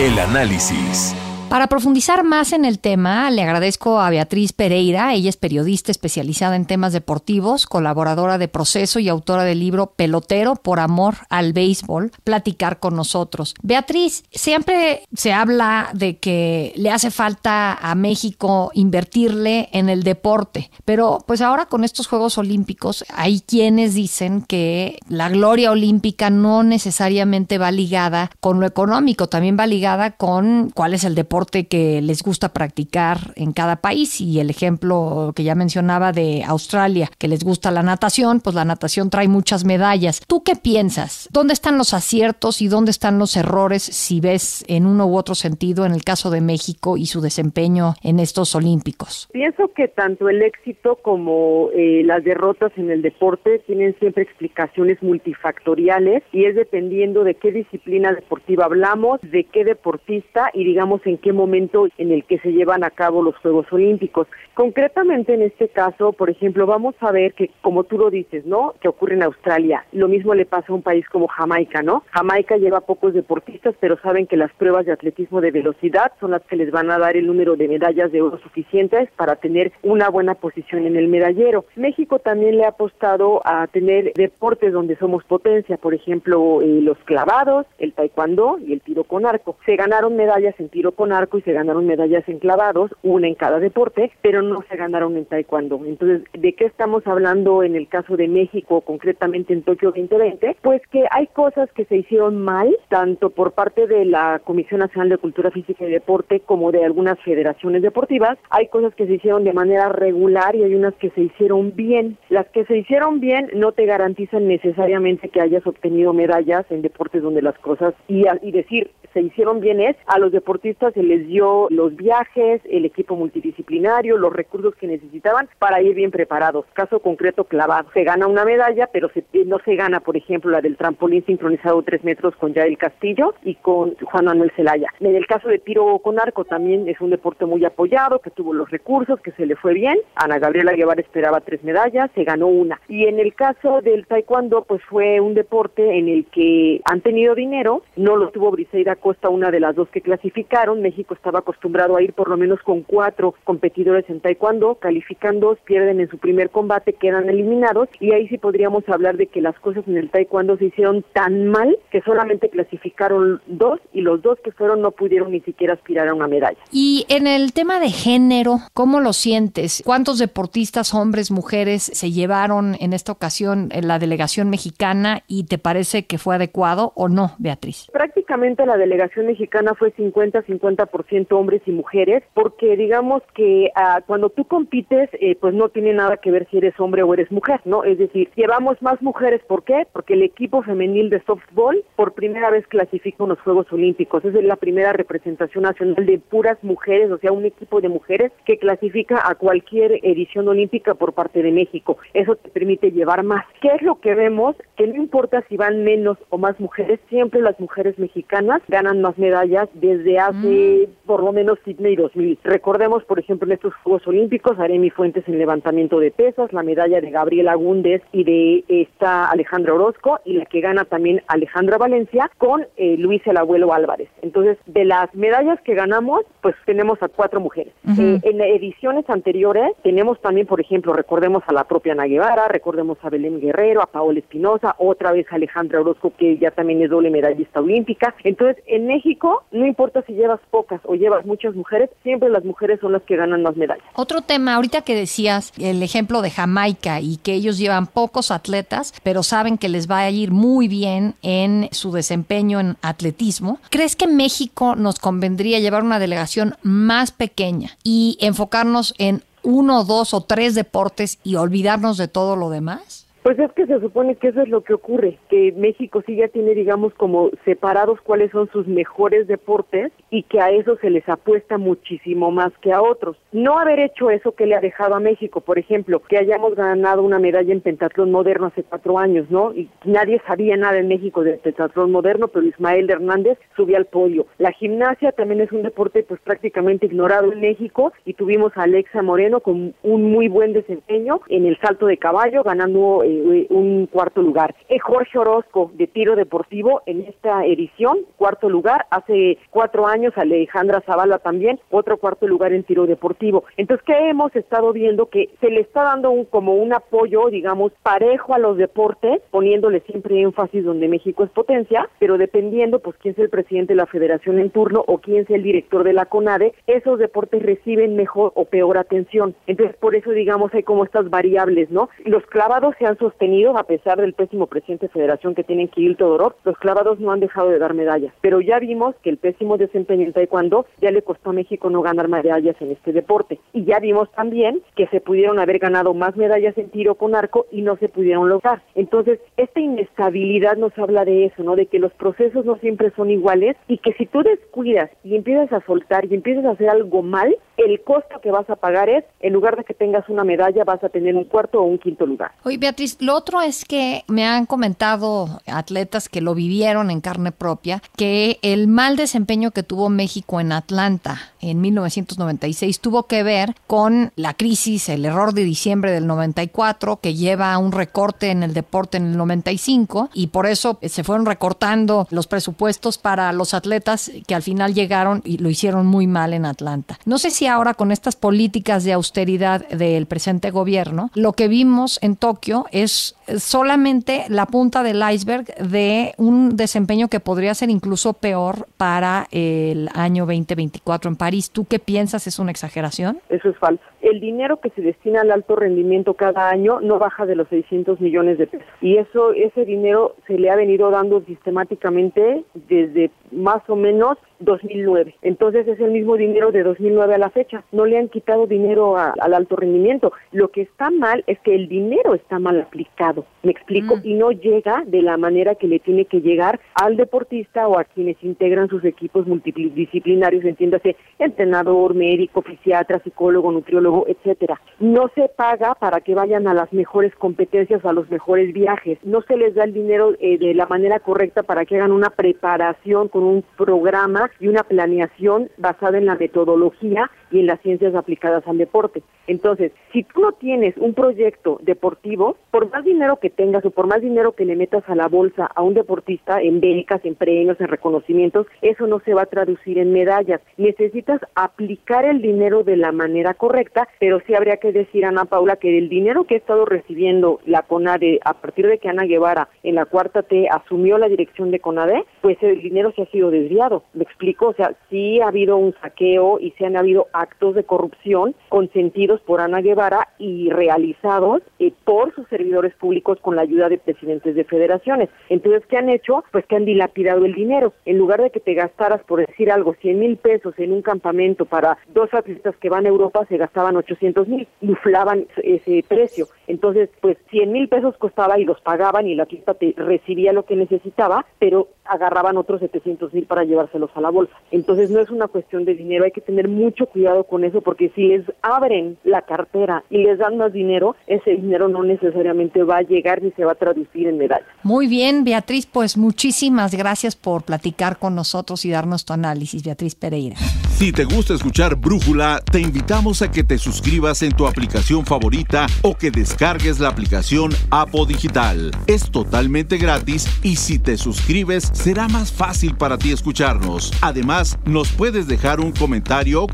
El 0.00 0.18
análisis. 0.18 1.14
Para 1.48 1.68
profundizar 1.68 2.24
más 2.24 2.52
en 2.52 2.64
el 2.64 2.80
tema, 2.80 3.30
le 3.30 3.42
agradezco 3.42 4.00
a 4.00 4.10
Beatriz 4.10 4.52
Pereira. 4.52 5.14
Ella 5.14 5.28
es 5.28 5.36
periodista 5.36 5.92
especializada 5.92 6.56
en 6.56 6.66
temas 6.66 6.92
deportivos, 6.92 7.66
colaboradora 7.66 8.38
de 8.38 8.48
Proceso 8.48 8.98
y 8.98 9.08
autora 9.08 9.44
del 9.44 9.60
libro 9.60 9.92
Pelotero 9.94 10.56
por 10.56 10.80
amor 10.80 11.18
al 11.28 11.52
béisbol, 11.52 12.10
platicar 12.24 12.80
con 12.80 12.96
nosotros. 12.96 13.54
Beatriz, 13.62 14.24
siempre 14.32 15.04
se 15.14 15.32
habla 15.32 15.90
de 15.92 16.16
que 16.18 16.72
le 16.74 16.90
hace 16.90 17.12
falta 17.12 17.74
a 17.74 17.94
México 17.94 18.72
invertirle 18.74 19.68
en 19.72 19.88
el 19.88 20.02
deporte, 20.02 20.72
pero 20.84 21.22
pues 21.24 21.40
ahora 21.40 21.66
con 21.66 21.84
estos 21.84 22.08
Juegos 22.08 22.36
Olímpicos 22.36 23.04
hay 23.14 23.40
quienes 23.40 23.94
dicen 23.94 24.42
que 24.42 24.98
la 25.08 25.28
gloria 25.28 25.70
olímpica 25.70 26.30
no 26.30 26.64
necesariamente 26.64 27.58
va 27.58 27.70
ligada 27.70 28.32
con 28.40 28.58
lo 28.58 28.66
económico, 28.66 29.28
también 29.28 29.56
va 29.58 29.68
ligada 29.68 30.12
con 30.12 30.70
cuál 30.74 30.94
es 30.94 31.04
el 31.04 31.14
deporte 31.14 31.43
que 31.50 32.00
les 32.02 32.22
gusta 32.22 32.52
practicar 32.52 33.32
en 33.36 33.52
cada 33.52 33.76
país 33.76 34.20
y 34.20 34.40
el 34.40 34.50
ejemplo 34.50 35.32
que 35.34 35.44
ya 35.44 35.54
mencionaba 35.54 36.12
de 36.12 36.42
Australia, 36.44 37.10
que 37.18 37.28
les 37.28 37.44
gusta 37.44 37.70
la 37.70 37.82
natación, 37.82 38.40
pues 38.40 38.54
la 38.54 38.64
natación 38.64 39.10
trae 39.10 39.28
muchas 39.28 39.64
medallas. 39.64 40.20
¿Tú 40.26 40.42
qué 40.42 40.56
piensas? 40.56 41.28
¿Dónde 41.32 41.52
están 41.52 41.78
los 41.78 41.94
aciertos 41.94 42.62
y 42.62 42.68
dónde 42.68 42.90
están 42.90 43.18
los 43.18 43.36
errores 43.36 43.82
si 43.82 44.20
ves 44.20 44.64
en 44.68 44.86
uno 44.86 45.06
u 45.06 45.16
otro 45.16 45.34
sentido 45.34 45.86
en 45.86 45.92
el 45.92 46.04
caso 46.04 46.30
de 46.30 46.40
México 46.40 46.96
y 46.96 47.06
su 47.06 47.20
desempeño 47.20 47.94
en 48.02 48.20
estos 48.20 48.54
Olímpicos? 48.54 49.28
Pienso 49.32 49.72
que 49.74 49.88
tanto 49.88 50.28
el 50.28 50.42
éxito 50.42 50.96
como 51.02 51.70
eh, 51.74 52.02
las 52.04 52.24
derrotas 52.24 52.72
en 52.76 52.90
el 52.90 53.02
deporte 53.02 53.60
tienen 53.60 53.94
siempre 53.98 54.22
explicaciones 54.22 55.02
multifactoriales 55.02 56.22
y 56.32 56.44
es 56.44 56.54
dependiendo 56.54 57.24
de 57.24 57.34
qué 57.34 57.52
disciplina 57.52 58.12
deportiva 58.12 58.64
hablamos, 58.64 59.20
de 59.22 59.44
qué 59.44 59.64
deportista 59.64 60.50
y 60.52 60.64
digamos 60.64 61.00
en 61.04 61.18
qué 61.24 61.32
momento 61.32 61.88
en 61.96 62.12
el 62.12 62.22
que 62.24 62.38
se 62.40 62.52
llevan 62.52 62.84
a 62.84 62.90
cabo 62.90 63.22
los 63.22 63.34
Juegos 63.38 63.66
Olímpicos. 63.72 64.26
Concretamente 64.52 65.32
en 65.32 65.40
este 65.40 65.68
caso, 65.70 66.12
por 66.12 66.28
ejemplo, 66.28 66.66
vamos 66.66 66.94
a 67.00 67.10
ver 67.12 67.32
que, 67.32 67.50
como 67.62 67.84
tú 67.84 67.96
lo 67.96 68.10
dices, 68.10 68.44
¿no? 68.44 68.74
Que 68.78 68.88
ocurre 68.88 69.14
en 69.14 69.22
Australia. 69.22 69.86
Lo 69.92 70.06
mismo 70.06 70.34
le 70.34 70.44
pasa 70.44 70.66
a 70.68 70.74
un 70.74 70.82
país 70.82 71.08
como 71.08 71.26
Jamaica, 71.26 71.80
¿no? 71.80 72.04
Jamaica 72.10 72.58
lleva 72.58 72.82
pocos 72.82 73.14
deportistas, 73.14 73.74
pero 73.80 73.98
saben 74.00 74.26
que 74.26 74.36
las 74.36 74.52
pruebas 74.52 74.84
de 74.84 74.92
atletismo 74.92 75.40
de 75.40 75.50
velocidad 75.50 76.12
son 76.20 76.32
las 76.32 76.42
que 76.42 76.56
les 76.56 76.70
van 76.70 76.90
a 76.90 76.98
dar 76.98 77.16
el 77.16 77.26
número 77.26 77.56
de 77.56 77.68
medallas 77.68 78.12
de 78.12 78.20
oro 78.20 78.38
suficientes 78.40 79.08
para 79.16 79.36
tener 79.36 79.72
una 79.82 80.10
buena 80.10 80.34
posición 80.34 80.84
en 80.84 80.96
el 80.96 81.08
medallero. 81.08 81.64
México 81.74 82.18
también 82.18 82.58
le 82.58 82.66
ha 82.66 82.68
apostado 82.68 83.40
a 83.46 83.66
tener 83.68 84.12
deportes 84.12 84.74
donde 84.74 84.96
somos 84.96 85.24
potencia, 85.24 85.78
por 85.78 85.94
ejemplo, 85.94 86.60
eh, 86.60 86.82
los 86.82 86.98
clavados, 86.98 87.64
el 87.78 87.94
taekwondo 87.94 88.58
y 88.58 88.74
el 88.74 88.82
tiro 88.82 89.04
con 89.04 89.24
arco. 89.24 89.56
Se 89.64 89.74
ganaron 89.76 90.16
medallas 90.16 90.54
en 90.58 90.68
tiro 90.68 90.92
con 90.92 91.13
y 91.14 91.42
se 91.42 91.52
ganaron 91.52 91.86
medallas 91.86 92.28
en 92.28 92.40
clavados, 92.40 92.90
una 93.02 93.28
en 93.28 93.36
cada 93.36 93.60
deporte, 93.60 94.10
pero 94.20 94.42
no 94.42 94.64
se 94.68 94.76
ganaron 94.76 95.16
en 95.16 95.26
taekwondo. 95.26 95.80
Entonces, 95.86 96.22
¿de 96.32 96.52
qué 96.54 96.64
estamos 96.64 97.06
hablando 97.06 97.62
en 97.62 97.76
el 97.76 97.88
caso 97.88 98.16
de 98.16 98.26
México, 98.26 98.80
concretamente 98.80 99.52
en 99.52 99.62
Tokio 99.62 99.90
2020? 99.90 100.56
Pues 100.60 100.82
que 100.90 101.04
hay 101.10 101.28
cosas 101.28 101.70
que 101.72 101.84
se 101.84 101.96
hicieron 101.96 102.42
mal, 102.42 102.76
tanto 102.88 103.30
por 103.30 103.52
parte 103.52 103.86
de 103.86 104.04
la 104.04 104.40
Comisión 104.44 104.80
Nacional 104.80 105.08
de 105.08 105.18
Cultura 105.18 105.52
Física 105.52 105.84
y 105.84 105.90
Deporte 105.90 106.40
como 106.40 106.72
de 106.72 106.84
algunas 106.84 107.18
federaciones 107.20 107.82
deportivas. 107.82 108.36
Hay 108.50 108.66
cosas 108.66 108.92
que 108.94 109.06
se 109.06 109.14
hicieron 109.14 109.44
de 109.44 109.52
manera 109.52 109.88
regular 109.90 110.56
y 110.56 110.64
hay 110.64 110.74
unas 110.74 110.94
que 110.94 111.10
se 111.10 111.22
hicieron 111.22 111.74
bien. 111.76 112.18
Las 112.28 112.46
que 112.48 112.64
se 112.64 112.76
hicieron 112.76 113.20
bien 113.20 113.50
no 113.54 113.70
te 113.70 113.86
garantizan 113.86 114.48
necesariamente 114.48 115.28
que 115.28 115.40
hayas 115.40 115.64
obtenido 115.64 116.12
medallas 116.12 116.66
en 116.70 116.82
deportes 116.82 117.22
donde 117.22 117.40
las 117.40 117.56
cosas 117.58 117.94
y, 118.08 118.24
y 118.42 118.50
decir 118.50 118.90
se 119.12 119.20
hicieron 119.20 119.60
bien 119.60 119.80
es 119.80 119.96
a 120.06 120.18
los 120.18 120.32
deportistas 120.32 120.92
se 120.92 121.03
les 121.04 121.26
dio 121.26 121.68
los 121.70 121.94
viajes, 121.96 122.60
el 122.64 122.84
equipo 122.84 123.16
multidisciplinario, 123.16 124.16
los 124.16 124.32
recursos 124.32 124.74
que 124.76 124.86
necesitaban 124.86 125.48
para 125.58 125.82
ir 125.82 125.94
bien 125.94 126.10
preparados. 126.10 126.66
Caso 126.72 127.00
concreto 127.00 127.44
clavado. 127.44 127.90
Se 127.92 128.04
gana 128.04 128.26
una 128.26 128.44
medalla, 128.44 128.88
pero 128.92 129.10
se, 129.10 129.24
no 129.46 129.58
se 129.64 129.76
gana, 129.76 130.00
por 130.00 130.16
ejemplo, 130.16 130.50
la 130.50 130.60
del 130.60 130.76
trampolín 130.76 131.24
sincronizado 131.24 131.82
tres 131.82 132.04
metros 132.04 132.34
con 132.36 132.54
Yael 132.54 132.78
Castillo 132.78 133.34
y 133.42 133.56
con 133.56 133.94
Juan 133.96 134.24
Manuel 134.26 134.52
Zelaya. 134.56 134.88
En 135.00 135.14
el 135.14 135.26
caso 135.26 135.48
de 135.48 135.58
tiro 135.58 135.98
con 135.98 136.18
arco 136.18 136.44
también 136.44 136.88
es 136.88 137.00
un 137.00 137.10
deporte 137.10 137.44
muy 137.46 137.64
apoyado, 137.64 138.20
que 138.20 138.30
tuvo 138.30 138.52
los 138.52 138.70
recursos, 138.70 139.20
que 139.20 139.32
se 139.32 139.46
le 139.46 139.56
fue 139.56 139.74
bien. 139.74 139.98
Ana 140.14 140.38
Gabriela 140.38 140.72
Guevara 140.72 141.00
esperaba 141.00 141.40
tres 141.40 141.62
medallas, 141.64 142.10
se 142.14 142.24
ganó 142.24 142.46
una. 142.46 142.80
Y 142.88 143.06
en 143.06 143.18
el 143.18 143.34
caso 143.34 143.80
del 143.80 144.06
taekwondo, 144.06 144.64
pues 144.64 144.82
fue 144.84 145.20
un 145.20 145.34
deporte 145.34 145.98
en 145.98 146.08
el 146.08 146.26
que 146.26 146.80
han 146.84 147.00
tenido 147.00 147.34
dinero, 147.34 147.82
no 147.96 148.16
lo 148.16 148.30
tuvo 148.30 148.50
Briseida 148.50 148.96
Costa, 148.96 149.28
una 149.28 149.50
de 149.50 149.60
las 149.60 149.74
dos 149.74 149.88
que 149.88 150.00
clasificaron. 150.00 150.82
México 150.94 151.14
estaba 151.14 151.40
acostumbrado 151.40 151.96
a 151.96 152.02
ir 152.02 152.12
por 152.12 152.28
lo 152.28 152.36
menos 152.36 152.60
con 152.60 152.82
cuatro 152.82 153.34
competidores 153.42 154.08
en 154.08 154.20
taekwondo, 154.20 154.76
califican 154.76 155.40
dos, 155.40 155.58
pierden 155.64 155.98
en 155.98 156.08
su 156.08 156.18
primer 156.18 156.50
combate, 156.50 156.92
quedan 156.92 157.28
eliminados 157.28 157.88
y 157.98 158.12
ahí 158.12 158.28
sí 158.28 158.38
podríamos 158.38 158.88
hablar 158.88 159.16
de 159.16 159.26
que 159.26 159.40
las 159.40 159.58
cosas 159.58 159.82
en 159.88 159.96
el 159.96 160.10
taekwondo 160.10 160.56
se 160.56 160.66
hicieron 160.66 161.04
tan 161.12 161.48
mal 161.48 161.76
que 161.90 162.00
solamente 162.02 162.48
clasificaron 162.48 163.42
dos 163.46 163.80
y 163.92 164.02
los 164.02 164.22
dos 164.22 164.38
que 164.44 164.52
fueron 164.52 164.82
no 164.82 164.92
pudieron 164.92 165.32
ni 165.32 165.40
siquiera 165.40 165.74
aspirar 165.74 166.06
a 166.06 166.14
una 166.14 166.28
medalla. 166.28 166.58
Y 166.70 167.06
en 167.08 167.26
el 167.26 167.52
tema 167.52 167.80
de 167.80 167.90
género, 167.90 168.58
¿cómo 168.72 169.00
lo 169.00 169.12
sientes? 169.12 169.82
¿Cuántos 169.84 170.20
deportistas, 170.20 170.94
hombres, 170.94 171.32
mujeres, 171.32 171.82
se 171.82 172.12
llevaron 172.12 172.76
en 172.78 172.92
esta 172.92 173.10
ocasión 173.10 173.68
en 173.72 173.88
la 173.88 173.98
delegación 173.98 174.48
mexicana 174.48 175.24
y 175.26 175.44
te 175.44 175.58
parece 175.58 176.06
que 176.06 176.18
fue 176.18 176.36
adecuado 176.36 176.92
o 176.94 177.08
no, 177.08 177.34
Beatriz? 177.38 177.88
Prácticamente 177.92 178.23
la 178.66 178.76
delegación 178.76 179.26
mexicana 179.26 179.74
fue 179.74 179.94
50-50% 179.94 181.32
hombres 181.32 181.62
y 181.66 181.72
mujeres, 181.72 182.22
porque 182.34 182.76
digamos 182.76 183.22
que 183.34 183.70
uh, 183.76 184.02
cuando 184.06 184.30
tú 184.30 184.44
compites, 184.44 185.08
eh, 185.14 185.36
pues 185.40 185.54
no 185.54 185.68
tiene 185.68 185.92
nada 185.92 186.16
que 186.16 186.30
ver 186.30 186.48
si 186.50 186.58
eres 186.58 186.78
hombre 186.80 187.02
o 187.02 187.14
eres 187.14 187.30
mujer, 187.30 187.60
¿no? 187.64 187.84
Es 187.84 187.98
decir, 187.98 188.30
llevamos 188.34 188.80
más 188.82 189.00
mujeres, 189.02 189.40
¿por 189.46 189.62
qué? 189.64 189.86
Porque 189.92 190.14
el 190.14 190.22
equipo 190.22 190.62
femenil 190.62 191.10
de 191.10 191.22
softball 191.22 191.82
por 191.96 192.14
primera 192.14 192.50
vez 192.50 192.66
clasifica 192.66 193.24
unos 193.24 193.40
Juegos 193.40 193.72
Olímpicos. 193.72 194.24
Es 194.24 194.34
la 194.34 194.56
primera 194.56 194.92
representación 194.92 195.64
nacional 195.64 196.06
de 196.06 196.18
puras 196.18 196.58
mujeres, 196.62 197.10
o 197.10 197.18
sea, 197.18 197.32
un 197.32 197.44
equipo 197.44 197.80
de 197.80 197.88
mujeres 197.88 198.32
que 198.46 198.58
clasifica 198.58 199.22
a 199.28 199.34
cualquier 199.36 200.00
edición 200.02 200.48
olímpica 200.48 200.94
por 200.94 201.12
parte 201.12 201.42
de 201.42 201.52
México. 201.52 201.98
Eso 202.14 202.36
te 202.36 202.48
permite 202.48 202.90
llevar 202.90 203.22
más. 203.22 203.44
¿Qué 203.60 203.68
es 203.68 203.82
lo 203.82 204.00
que 204.00 204.14
vemos? 204.14 204.56
Que 204.76 204.86
no 204.86 204.96
importa 204.96 205.44
si 205.48 205.56
van 205.56 205.84
menos 205.84 206.18
o 206.30 206.38
más 206.38 206.58
mujeres, 206.58 206.98
siempre 207.08 207.40
las 207.40 207.58
mujeres 207.60 207.98
mexicanas 207.98 208.23
ganan 208.68 209.00
más 209.00 209.16
medallas 209.18 209.68
desde 209.74 210.18
hace 210.18 210.88
mm. 210.88 211.06
por 211.06 211.22
lo 211.22 211.32
menos 211.32 211.58
Sydney 211.64 211.96
2000. 211.96 212.38
Recordemos, 212.44 213.04
por 213.04 213.18
ejemplo, 213.18 213.46
en 213.46 213.52
estos 213.52 213.74
Juegos 213.82 214.06
Olímpicos, 214.06 214.58
Aremi 214.58 214.90
Fuentes 214.90 215.26
en 215.28 215.38
levantamiento 215.38 216.00
de 216.00 216.10
pesas, 216.10 216.52
la 216.52 216.62
medalla 216.62 217.00
de 217.00 217.10
Gabriela 217.10 217.54
Gúndez 217.54 218.02
y 218.12 218.24
de 218.24 218.64
esta 218.68 219.30
Alejandra 219.30 219.74
Orozco, 219.74 220.18
y 220.24 220.34
la 220.34 220.46
que 220.46 220.60
gana 220.60 220.84
también 220.84 221.22
Alejandra 221.28 221.78
Valencia 221.78 222.30
con 222.38 222.66
eh, 222.76 222.96
Luis 222.98 223.22
el 223.26 223.36
Abuelo 223.36 223.72
Álvarez. 223.72 224.08
Entonces, 224.22 224.58
de 224.66 224.84
las 224.84 225.14
medallas 225.14 225.60
que 225.62 225.74
ganamos, 225.74 226.22
pues 226.40 226.54
tenemos 226.66 227.02
a 227.02 227.08
cuatro 227.08 227.40
mujeres. 227.40 227.72
eh, 227.98 228.20
en 228.22 228.40
ediciones 228.40 229.08
anteriores 229.08 229.72
tenemos 229.82 230.20
también, 230.20 230.46
por 230.46 230.60
ejemplo, 230.60 230.92
recordemos 230.92 231.42
a 231.46 231.52
la 231.52 231.64
propia 231.64 231.92
Ana 231.92 232.06
Guevara, 232.06 232.48
recordemos 232.48 232.98
a 233.02 233.10
Belén 233.10 233.40
Guerrero, 233.40 233.82
a 233.82 233.86
Paola 233.86 234.18
Espinosa, 234.18 234.74
otra 234.78 235.12
vez 235.12 235.26
a 235.30 235.36
Alejandra 235.36 235.80
Orozco, 235.80 236.12
que 236.16 236.36
ya 236.38 236.50
también 236.50 236.82
es 236.82 236.90
doble 236.90 237.10
medallista 237.10 237.60
olímpica. 237.60 238.03
Entonces, 238.24 238.62
en 238.66 238.86
México, 238.86 239.44
no 239.52 239.66
importa 239.66 240.02
si 240.06 240.12
llevas 240.12 240.40
pocas 240.50 240.80
o 240.84 240.94
llevas 240.94 241.24
muchas 241.24 241.54
mujeres, 241.54 241.90
siempre 242.02 242.28
las 242.28 242.44
mujeres 242.44 242.80
son 242.80 242.92
las 242.92 243.02
que 243.02 243.16
ganan 243.16 243.42
más 243.42 243.56
medallas. 243.56 243.84
Otro 243.94 244.22
tema, 244.22 244.54
ahorita 244.54 244.82
que 244.82 244.94
decías 244.94 245.52
el 245.58 245.82
ejemplo 245.82 246.22
de 246.22 246.30
Jamaica 246.30 247.00
y 247.00 247.16
que 247.18 247.34
ellos 247.34 247.58
llevan 247.58 247.86
pocos 247.86 248.30
atletas, 248.30 248.92
pero 249.02 249.22
saben 249.22 249.58
que 249.58 249.68
les 249.68 249.90
va 249.90 250.00
a 250.00 250.10
ir 250.10 250.30
muy 250.30 250.68
bien 250.68 251.14
en 251.22 251.68
su 251.72 251.92
desempeño 251.92 252.60
en 252.60 252.76
atletismo, 252.82 253.58
¿crees 253.70 253.96
que 253.96 254.06
México 254.06 254.74
nos 254.76 254.98
convendría 254.98 255.60
llevar 255.60 255.82
una 255.82 255.98
delegación 255.98 256.56
más 256.62 257.12
pequeña 257.12 257.70
y 257.82 258.18
enfocarnos 258.20 258.94
en 258.98 259.22
uno, 259.42 259.84
dos 259.84 260.14
o 260.14 260.22
tres 260.22 260.54
deportes 260.54 261.18
y 261.22 261.36
olvidarnos 261.36 261.98
de 261.98 262.08
todo 262.08 262.36
lo 262.36 262.50
demás? 262.50 263.03
Pues 263.24 263.38
es 263.38 263.50
que 263.52 263.64
se 263.64 263.80
supone 263.80 264.16
que 264.16 264.28
eso 264.28 264.42
es 264.42 264.50
lo 264.50 264.60
que 264.60 264.74
ocurre, 264.74 265.18
que 265.30 265.50
México 265.52 266.02
sí 266.04 266.14
ya 266.14 266.28
tiene, 266.28 266.54
digamos, 266.54 266.92
como 266.92 267.30
separados 267.46 267.98
cuáles 268.02 268.30
son 268.32 268.50
sus 268.50 268.66
mejores 268.66 269.26
deportes 269.26 269.92
y 270.10 270.24
que 270.24 270.42
a 270.42 270.50
eso 270.50 270.76
se 270.76 270.90
les 270.90 271.08
apuesta 271.08 271.56
muchísimo 271.56 272.30
más 272.30 272.52
que 272.60 272.74
a 272.74 272.82
otros. 272.82 273.16
No 273.32 273.58
haber 273.58 273.80
hecho 273.80 274.10
eso 274.10 274.32
que 274.32 274.44
le 274.44 274.54
ha 274.54 274.60
dejado 274.60 274.94
a 274.94 275.00
México, 275.00 275.40
por 275.40 275.58
ejemplo, 275.58 276.00
que 276.00 276.18
hayamos 276.18 276.54
ganado 276.54 277.02
una 277.02 277.18
medalla 277.18 277.50
en 277.50 277.62
pentatlón 277.62 278.10
moderno 278.10 278.48
hace 278.48 278.62
cuatro 278.62 278.98
años, 278.98 279.30
¿no? 279.30 279.54
Y 279.54 279.70
nadie 279.86 280.20
sabía 280.26 280.58
nada 280.58 280.76
en 280.76 280.88
México 280.88 281.24
del 281.24 281.38
pentatlón 281.38 281.92
moderno, 281.92 282.28
pero 282.28 282.44
Ismael 282.44 282.90
Hernández 282.90 283.38
subió 283.56 283.78
al 283.78 283.86
podio. 283.86 284.26
La 284.36 284.52
gimnasia 284.52 285.12
también 285.12 285.40
es 285.40 285.50
un 285.50 285.62
deporte 285.62 286.02
pues 286.02 286.20
prácticamente 286.20 286.84
ignorado 286.84 287.32
en 287.32 287.40
México 287.40 287.94
y 288.04 288.12
tuvimos 288.12 288.54
a 288.58 288.64
Alexa 288.64 289.00
Moreno 289.00 289.40
con 289.40 289.72
un 289.82 290.12
muy 290.12 290.28
buen 290.28 290.52
desempeño 290.52 291.22
en 291.30 291.46
el 291.46 291.58
salto 291.58 291.86
de 291.86 291.96
caballo, 291.96 292.42
ganando 292.42 293.02
eh, 293.02 293.13
un 293.50 293.86
cuarto 293.86 294.22
lugar. 294.22 294.54
Eh, 294.68 294.78
Jorge 294.78 295.18
Orozco 295.18 295.70
de 295.74 295.86
tiro 295.86 296.16
deportivo 296.16 296.82
en 296.86 297.02
esta 297.02 297.44
edición, 297.44 297.98
cuarto 298.16 298.48
lugar. 298.48 298.86
Hace 298.90 299.38
cuatro 299.50 299.86
años 299.86 300.12
Alejandra 300.16 300.80
Zavala 300.82 301.18
también, 301.18 301.60
otro 301.70 301.98
cuarto 301.98 302.26
lugar 302.26 302.52
en 302.52 302.64
tiro 302.64 302.86
deportivo. 302.86 303.44
Entonces, 303.56 303.84
¿qué 303.86 304.10
hemos 304.10 304.34
estado 304.34 304.72
viendo? 304.72 305.06
Que 305.06 305.30
se 305.40 305.50
le 305.50 305.60
está 305.60 305.84
dando 305.84 306.10
un, 306.10 306.24
como 306.24 306.54
un 306.54 306.72
apoyo, 306.72 307.28
digamos, 307.28 307.72
parejo 307.82 308.34
a 308.34 308.38
los 308.38 308.56
deportes, 308.56 309.20
poniéndole 309.30 309.80
siempre 309.80 310.20
énfasis 310.20 310.64
donde 310.64 310.88
México 310.88 311.24
es 311.24 311.30
potencia, 311.30 311.88
pero 311.98 312.18
dependiendo, 312.18 312.78
pues, 312.78 312.96
quién 312.98 313.12
es 313.12 313.18
el 313.18 313.30
presidente 313.30 313.74
de 313.74 313.78
la 313.78 313.86
federación 313.86 314.38
en 314.38 314.50
turno 314.50 314.84
o 314.86 314.98
quién 314.98 315.22
es 315.22 315.30
el 315.30 315.42
director 315.42 315.84
de 315.84 315.92
la 315.92 316.06
CONADE, 316.06 316.54
esos 316.66 316.98
deportes 316.98 317.42
reciben 317.42 317.96
mejor 317.96 318.32
o 318.34 318.44
peor 318.44 318.78
atención. 318.78 319.34
Entonces, 319.46 319.76
por 319.76 319.94
eso, 319.94 320.10
digamos, 320.10 320.52
hay 320.54 320.62
como 320.62 320.84
estas 320.84 321.10
variables, 321.10 321.70
¿no? 321.70 321.88
Los 322.04 322.24
clavados 322.26 322.74
se 322.78 322.86
han 322.86 322.98
sostenido, 323.04 323.58
a 323.58 323.64
pesar 323.64 324.00
del 324.00 324.14
pésimo 324.14 324.46
presidente 324.46 324.86
de 324.86 324.92
federación 324.92 325.34
que 325.34 325.44
tienen 325.44 325.68
Kirill 325.68 325.96
Todorov, 325.98 326.32
los 326.44 326.56
clavados 326.56 326.98
no 327.00 327.12
han 327.12 327.20
dejado 327.20 327.50
de 327.50 327.58
dar 327.58 327.74
medallas. 327.74 328.14
Pero 328.22 328.40
ya 328.40 328.58
vimos 328.58 328.94
que 329.02 329.10
el 329.10 329.18
pésimo 329.18 329.58
desempeño 329.58 330.06
en 330.06 330.14
taekwondo 330.14 330.64
ya 330.80 330.90
le 330.90 331.02
costó 331.02 331.30
a 331.30 331.32
México 331.34 331.68
no 331.68 331.82
ganar 331.82 332.08
medallas 332.08 332.56
en 332.60 332.70
este 332.70 332.92
deporte. 332.92 333.40
Y 333.52 333.64
ya 333.64 333.78
vimos 333.78 334.10
también 334.12 334.62
que 334.74 334.86
se 334.86 335.00
pudieron 335.00 335.38
haber 335.38 335.58
ganado 335.58 335.92
más 335.92 336.16
medallas 336.16 336.56
en 336.56 336.70
tiro 336.70 336.94
con 336.94 337.14
arco 337.14 337.46
y 337.52 337.60
no 337.60 337.76
se 337.76 337.90
pudieron 337.90 338.28
lograr. 338.30 338.62
Entonces, 338.74 339.20
esta 339.36 339.60
inestabilidad 339.60 340.56
nos 340.56 340.76
habla 340.78 341.04
de 341.04 341.26
eso, 341.26 341.42
¿no? 341.42 341.56
De 341.56 341.66
que 341.66 341.78
los 341.78 341.92
procesos 341.92 342.46
no 342.46 342.56
siempre 342.56 342.90
son 342.96 343.10
iguales 343.10 343.56
y 343.68 343.78
que 343.78 343.92
si 343.94 344.06
tú 344.06 344.22
descuidas 344.22 344.90
y 345.02 345.16
empiezas 345.16 345.52
a 345.52 345.64
soltar 345.66 346.06
y 346.06 346.14
empiezas 346.14 346.46
a 346.46 346.52
hacer 346.52 346.70
algo 346.70 347.02
mal, 347.02 347.36
el 347.56 347.80
costo 347.82 348.20
que 348.20 348.30
vas 348.30 348.48
a 348.50 348.56
pagar 348.56 348.88
es, 348.88 349.04
en 349.20 349.32
lugar 349.32 349.56
de 349.56 349.64
que 349.64 349.74
tengas 349.74 350.08
una 350.08 350.24
medalla, 350.24 350.64
vas 350.64 350.82
a 350.82 350.88
tener 350.88 351.14
un 351.14 351.24
cuarto 351.24 351.60
o 351.60 351.64
un 351.64 351.78
quinto 351.78 352.06
lugar. 352.06 352.32
Oye, 352.44 352.58
Beatriz, 352.58 352.93
lo 353.00 353.14
otro 353.14 353.40
es 353.42 353.64
que 353.64 354.04
me 354.08 354.26
han 354.26 354.46
comentado 354.46 355.40
atletas 355.46 356.08
que 356.08 356.20
lo 356.20 356.34
vivieron 356.34 356.90
en 356.90 357.00
carne 357.00 357.32
propia, 357.32 357.82
que 357.96 358.38
el 358.42 358.68
mal 358.68 358.96
desempeño 358.96 359.50
que 359.50 359.62
tuvo 359.62 359.88
México 359.88 360.40
en 360.40 360.52
Atlanta 360.52 361.32
en 361.40 361.60
1996 361.60 362.80
tuvo 362.80 363.04
que 363.04 363.22
ver 363.22 363.54
con 363.66 364.12
la 364.16 364.34
crisis, 364.34 364.88
el 364.88 365.04
error 365.04 365.34
de 365.34 365.44
diciembre 365.44 365.92
del 365.92 366.06
94, 366.06 367.00
que 367.00 367.14
lleva 367.14 367.52
a 367.52 367.58
un 367.58 367.72
recorte 367.72 368.30
en 368.30 368.42
el 368.42 368.54
deporte 368.54 368.96
en 368.96 369.06
el 369.06 369.16
95, 369.16 370.10
y 370.14 370.28
por 370.28 370.46
eso 370.46 370.78
se 370.82 371.04
fueron 371.04 371.26
recortando 371.26 372.06
los 372.10 372.26
presupuestos 372.26 372.98
para 372.98 373.32
los 373.32 373.54
atletas 373.54 374.10
que 374.26 374.34
al 374.34 374.42
final 374.42 374.74
llegaron 374.74 375.22
y 375.24 375.38
lo 375.38 375.50
hicieron 375.50 375.86
muy 375.86 376.06
mal 376.06 376.32
en 376.32 376.46
Atlanta. 376.46 376.98
No 377.04 377.18
sé 377.18 377.30
si 377.30 377.46
ahora 377.46 377.74
con 377.74 377.92
estas 377.92 378.16
políticas 378.16 378.84
de 378.84 378.92
austeridad 378.92 379.68
del 379.68 380.06
presente 380.06 380.50
gobierno, 380.50 381.10
lo 381.14 381.32
que 381.32 381.48
vimos 381.48 381.98
en 382.02 382.16
Tokio 382.16 382.66
es 382.74 383.16
solamente 383.38 384.24
la 384.28 384.46
punta 384.46 384.82
del 384.82 385.00
iceberg 385.12 385.44
de 385.56 386.12
un 386.18 386.56
desempeño 386.56 387.06
que 387.06 387.20
podría 387.20 387.54
ser 387.54 387.70
incluso 387.70 388.14
peor 388.14 388.66
para 388.76 389.28
el 389.30 389.88
año 389.94 390.26
2024 390.26 391.08
en 391.08 391.16
París. 391.16 391.52
¿Tú 391.52 391.66
qué 391.66 391.78
piensas? 391.78 392.26
¿Es 392.26 392.40
una 392.40 392.50
exageración? 392.50 393.20
Eso 393.28 393.48
es 393.48 393.56
falso. 393.58 393.82
El 394.02 394.20
dinero 394.20 394.58
que 394.60 394.70
se 394.70 394.82
destina 394.82 395.20
al 395.20 395.30
alto 395.30 395.54
rendimiento 395.54 396.14
cada 396.14 396.50
año 396.50 396.80
no 396.80 396.98
baja 396.98 397.24
de 397.26 397.36
los 397.36 397.48
600 397.48 398.00
millones 398.00 398.38
de 398.38 398.48
pesos. 398.48 398.66
Y 398.82 398.96
eso, 398.96 399.32
ese 399.32 399.64
dinero 399.64 400.16
se 400.26 400.36
le 400.36 400.50
ha 400.50 400.56
venido 400.56 400.90
dando 400.90 401.22
sistemáticamente 401.22 402.44
desde 402.68 403.10
más 403.30 403.62
o 403.68 403.76
menos 403.76 404.18
2009. 404.40 405.14
Entonces 405.22 405.66
es 405.66 405.80
el 405.80 405.92
mismo 405.92 406.16
dinero 406.16 406.52
de 406.52 406.64
2009 406.64 407.14
a 407.14 407.18
la 407.18 407.30
fecha. 407.30 407.64
No 407.72 407.86
le 407.86 407.98
han 407.98 408.08
quitado 408.08 408.46
dinero 408.46 408.96
al 408.98 409.34
alto 409.34 409.56
rendimiento. 409.56 410.12
Lo 410.32 410.48
que 410.48 410.62
está 410.62 410.90
mal 410.90 411.24
es 411.26 411.38
que 411.40 411.54
el 411.54 411.68
dinero 411.68 412.14
está 412.14 412.38
mal 412.38 412.63
aplicado. 412.64 413.24
Me 413.42 413.52
explico. 413.52 413.96
Mm. 413.96 414.00
Y 414.04 414.14
no 414.14 414.30
llega 414.32 414.82
de 414.86 415.02
la 415.02 415.16
manera 415.16 415.54
que 415.54 415.68
le 415.68 415.78
tiene 415.78 416.04
que 416.06 416.20
llegar 416.20 416.60
al 416.74 416.96
deportista 416.96 417.68
o 417.68 417.78
a 417.78 417.84
quienes 417.84 418.16
integran 418.22 418.68
sus 418.68 418.84
equipos 418.84 419.26
multidisciplinarios, 419.26 420.44
entiéndase, 420.44 420.96
entrenador, 421.18 421.94
médico, 421.94 422.42
fisiatra, 422.42 423.00
psicólogo, 423.00 423.52
nutriólogo, 423.52 424.06
etcétera. 424.08 424.60
No 424.80 425.10
se 425.14 425.28
paga 425.28 425.74
para 425.74 426.00
que 426.00 426.14
vayan 426.14 426.48
a 426.48 426.54
las 426.54 426.72
mejores 426.72 427.14
competencias, 427.14 427.84
a 427.84 427.92
los 427.92 428.10
mejores 428.10 428.52
viajes. 428.52 428.98
No 429.04 429.22
se 429.22 429.36
les 429.36 429.54
da 429.54 429.64
el 429.64 429.72
dinero 429.72 430.14
eh, 430.18 430.38
de 430.38 430.54
la 430.54 430.66
manera 430.66 431.00
correcta 431.00 431.42
para 431.42 431.64
que 431.64 431.76
hagan 431.76 431.92
una 431.92 432.10
preparación 432.10 433.08
con 433.08 433.24
un 433.24 433.44
programa 433.56 434.30
y 434.40 434.48
una 434.48 434.62
planeación 434.62 435.50
basada 435.58 435.98
en 435.98 436.06
la 436.06 436.16
metodología 436.16 437.10
y 437.34 437.40
en 437.40 437.46
las 437.46 437.60
ciencias 437.60 437.94
aplicadas 437.94 438.46
al 438.46 438.58
deporte. 438.58 439.02
Entonces, 439.26 439.72
si 439.92 440.04
tú 440.04 440.20
no 440.20 440.32
tienes 440.32 440.76
un 440.76 440.94
proyecto 440.94 441.58
deportivo, 441.62 442.36
por 442.50 442.70
más 442.70 442.84
dinero 442.84 443.16
que 443.16 443.30
tengas 443.30 443.64
o 443.64 443.70
por 443.70 443.86
más 443.86 444.00
dinero 444.00 444.32
que 444.32 444.44
le 444.44 444.56
metas 444.56 444.84
a 444.88 444.94
la 444.94 445.08
bolsa 445.08 445.46
a 445.46 445.62
un 445.62 445.74
deportista 445.74 446.40
en 446.40 446.60
becas, 446.60 447.04
en 447.04 447.14
premios, 447.14 447.60
en 447.60 447.68
reconocimientos, 447.68 448.46
eso 448.62 448.86
no 448.86 449.00
se 449.00 449.14
va 449.14 449.22
a 449.22 449.26
traducir 449.26 449.78
en 449.78 449.92
medallas. 449.92 450.40
Necesitas 450.56 451.20
aplicar 451.34 452.04
el 452.04 452.22
dinero 452.22 452.62
de 452.62 452.76
la 452.76 452.92
manera 452.92 453.34
correcta, 453.34 453.88
pero 453.98 454.20
sí 454.26 454.34
habría 454.34 454.58
que 454.58 454.72
decir, 454.72 455.04
Ana 455.04 455.24
Paula, 455.24 455.56
que 455.56 455.76
el 455.76 455.88
dinero 455.88 456.24
que 456.24 456.34
ha 456.34 456.38
estado 456.38 456.64
recibiendo 456.64 457.40
la 457.46 457.62
CONADE 457.62 458.20
a 458.24 458.34
partir 458.34 458.66
de 458.66 458.78
que 458.78 458.88
Ana 458.88 459.04
Guevara 459.04 459.48
en 459.62 459.74
la 459.74 459.86
cuarta 459.86 460.22
T 460.22 460.48
asumió 460.50 460.98
la 460.98 461.08
dirección 461.08 461.50
de 461.50 461.60
CONADE, 461.60 462.04
pues 462.20 462.38
el 462.42 462.62
dinero 462.62 462.92
se 462.94 463.02
ha 463.02 463.06
sido 463.06 463.30
desviado. 463.30 463.84
¿Me 463.94 464.04
explico? 464.04 464.48
O 464.48 464.54
sea, 464.54 464.74
sí 464.90 465.20
ha 465.20 465.28
habido 465.28 465.56
un 465.56 465.74
saqueo 465.80 466.38
y 466.40 466.50
se 466.52 466.66
han 466.66 466.76
habido 466.76 467.08
actos 467.24 467.54
de 467.54 467.64
corrupción 467.64 468.34
consentidos 468.48 469.20
por 469.22 469.40
Ana 469.40 469.60
Guevara 469.60 470.08
y 470.18 470.50
realizados 470.50 471.42
eh, 471.58 471.72
por 471.84 472.14
sus 472.14 472.28
servidores 472.28 472.74
públicos 472.74 473.18
con 473.20 473.36
la 473.36 473.42
ayuda 473.42 473.68
de 473.68 473.78
presidentes 473.78 474.34
de 474.34 474.44
federaciones. 474.44 475.08
Entonces, 475.28 475.64
¿qué 475.66 475.78
han 475.78 475.88
hecho? 475.88 476.24
Pues 476.30 476.44
que 476.46 476.56
han 476.56 476.64
dilapidado 476.64 477.24
el 477.24 477.34
dinero. 477.34 477.72
En 477.86 477.98
lugar 477.98 478.22
de 478.22 478.30
que 478.30 478.40
te 478.40 478.54
gastaras, 478.54 479.02
por 479.04 479.26
decir 479.26 479.50
algo, 479.50 479.74
100 479.80 479.98
mil 479.98 480.16
pesos 480.16 480.54
en 480.58 480.72
un 480.72 480.82
campamento 480.82 481.46
para 481.46 481.78
dos 481.88 482.12
atletas 482.12 482.54
que 482.56 482.68
van 482.68 482.86
a 482.86 482.90
Europa, 482.90 483.26
se 483.28 483.36
gastaban 483.36 483.76
800 483.76 484.28
mil, 484.28 484.46
inflaban 484.60 485.26
ese 485.42 485.84
precio. 485.88 486.26
Entonces, 486.46 486.90
pues 487.00 487.16
100 487.30 487.52
mil 487.52 487.68
pesos 487.68 487.96
costaba 487.96 488.38
y 488.38 488.44
los 488.44 488.60
pagaban 488.60 489.06
y 489.06 489.12
el 489.12 489.20
atleta 489.20 489.54
te 489.54 489.74
recibía 489.76 490.32
lo 490.32 490.44
que 490.44 490.56
necesitaba, 490.56 491.24
pero 491.38 491.68
agarraban 491.84 492.36
otros 492.36 492.60
700 492.60 493.12
mil 493.12 493.26
para 493.26 493.44
llevárselos 493.44 493.90
a 493.94 494.00
la 494.00 494.10
bolsa. 494.10 494.34
Entonces 494.50 494.90
no 494.90 495.00
es 495.00 495.10
una 495.10 495.28
cuestión 495.28 495.64
de 495.64 495.74
dinero, 495.74 496.04
hay 496.04 496.10
que 496.10 496.20
tener 496.20 496.48
mucho 496.48 496.86
cuidado 496.86 497.03
con 497.28 497.44
eso 497.44 497.60
porque 497.60 497.90
si 497.94 498.08
les 498.08 498.24
abren 498.42 498.96
la 499.04 499.22
cartera 499.22 499.84
y 499.90 499.98
les 499.98 500.18
dan 500.18 500.38
más 500.38 500.52
dinero, 500.52 500.96
ese 501.06 501.32
dinero 501.32 501.68
no 501.68 501.82
necesariamente 501.84 502.62
va 502.62 502.78
a 502.78 502.82
llegar 502.82 503.22
ni 503.22 503.30
se 503.32 503.44
va 503.44 503.52
a 503.52 503.56
traducir 503.56 504.06
en 504.06 504.18
medallas. 504.18 504.48
Muy 504.62 504.86
bien, 504.86 505.24
Beatriz, 505.24 505.66
pues 505.66 505.96
muchísimas 505.96 506.74
gracias 506.74 507.16
por 507.16 507.42
platicar 507.42 507.98
con 507.98 508.14
nosotros 508.14 508.64
y 508.64 508.70
darnos 508.70 509.04
tu 509.04 509.12
análisis, 509.12 509.62
Beatriz 509.62 509.94
Pereira. 509.94 510.36
Si 510.76 510.92
te 510.92 511.04
gusta 511.04 511.34
escuchar 511.34 511.76
Brújula, 511.76 512.42
te 512.50 512.60
invitamos 512.60 513.22
a 513.22 513.30
que 513.30 513.44
te 513.44 513.58
suscribas 513.58 514.22
en 514.22 514.32
tu 514.32 514.46
aplicación 514.46 515.06
favorita 515.06 515.66
o 515.82 515.94
que 515.94 516.10
descargues 516.10 516.80
la 516.80 516.88
aplicación 516.88 517.52
Apo 517.70 518.06
Digital. 518.06 518.72
Es 518.86 519.10
totalmente 519.10 519.78
gratis 519.78 520.26
y 520.42 520.56
si 520.56 520.78
te 520.78 520.96
suscribes 520.96 521.70
será 521.72 522.08
más 522.08 522.32
fácil 522.32 522.76
para 522.76 522.98
ti 522.98 523.12
escucharnos. 523.12 523.92
Además, 524.00 524.58
nos 524.64 524.90
puedes 524.90 525.28
dejar 525.28 525.60
un 525.60 525.72
comentario 525.72 526.42
o 526.42 526.46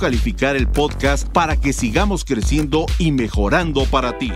el 0.42 0.68
podcast 0.68 1.28
para 1.28 1.56
que 1.56 1.74
sigamos 1.74 2.24
creciendo 2.24 2.86
y 2.98 3.12
mejorando 3.12 3.84
para 3.84 4.16
ti. 4.16 4.32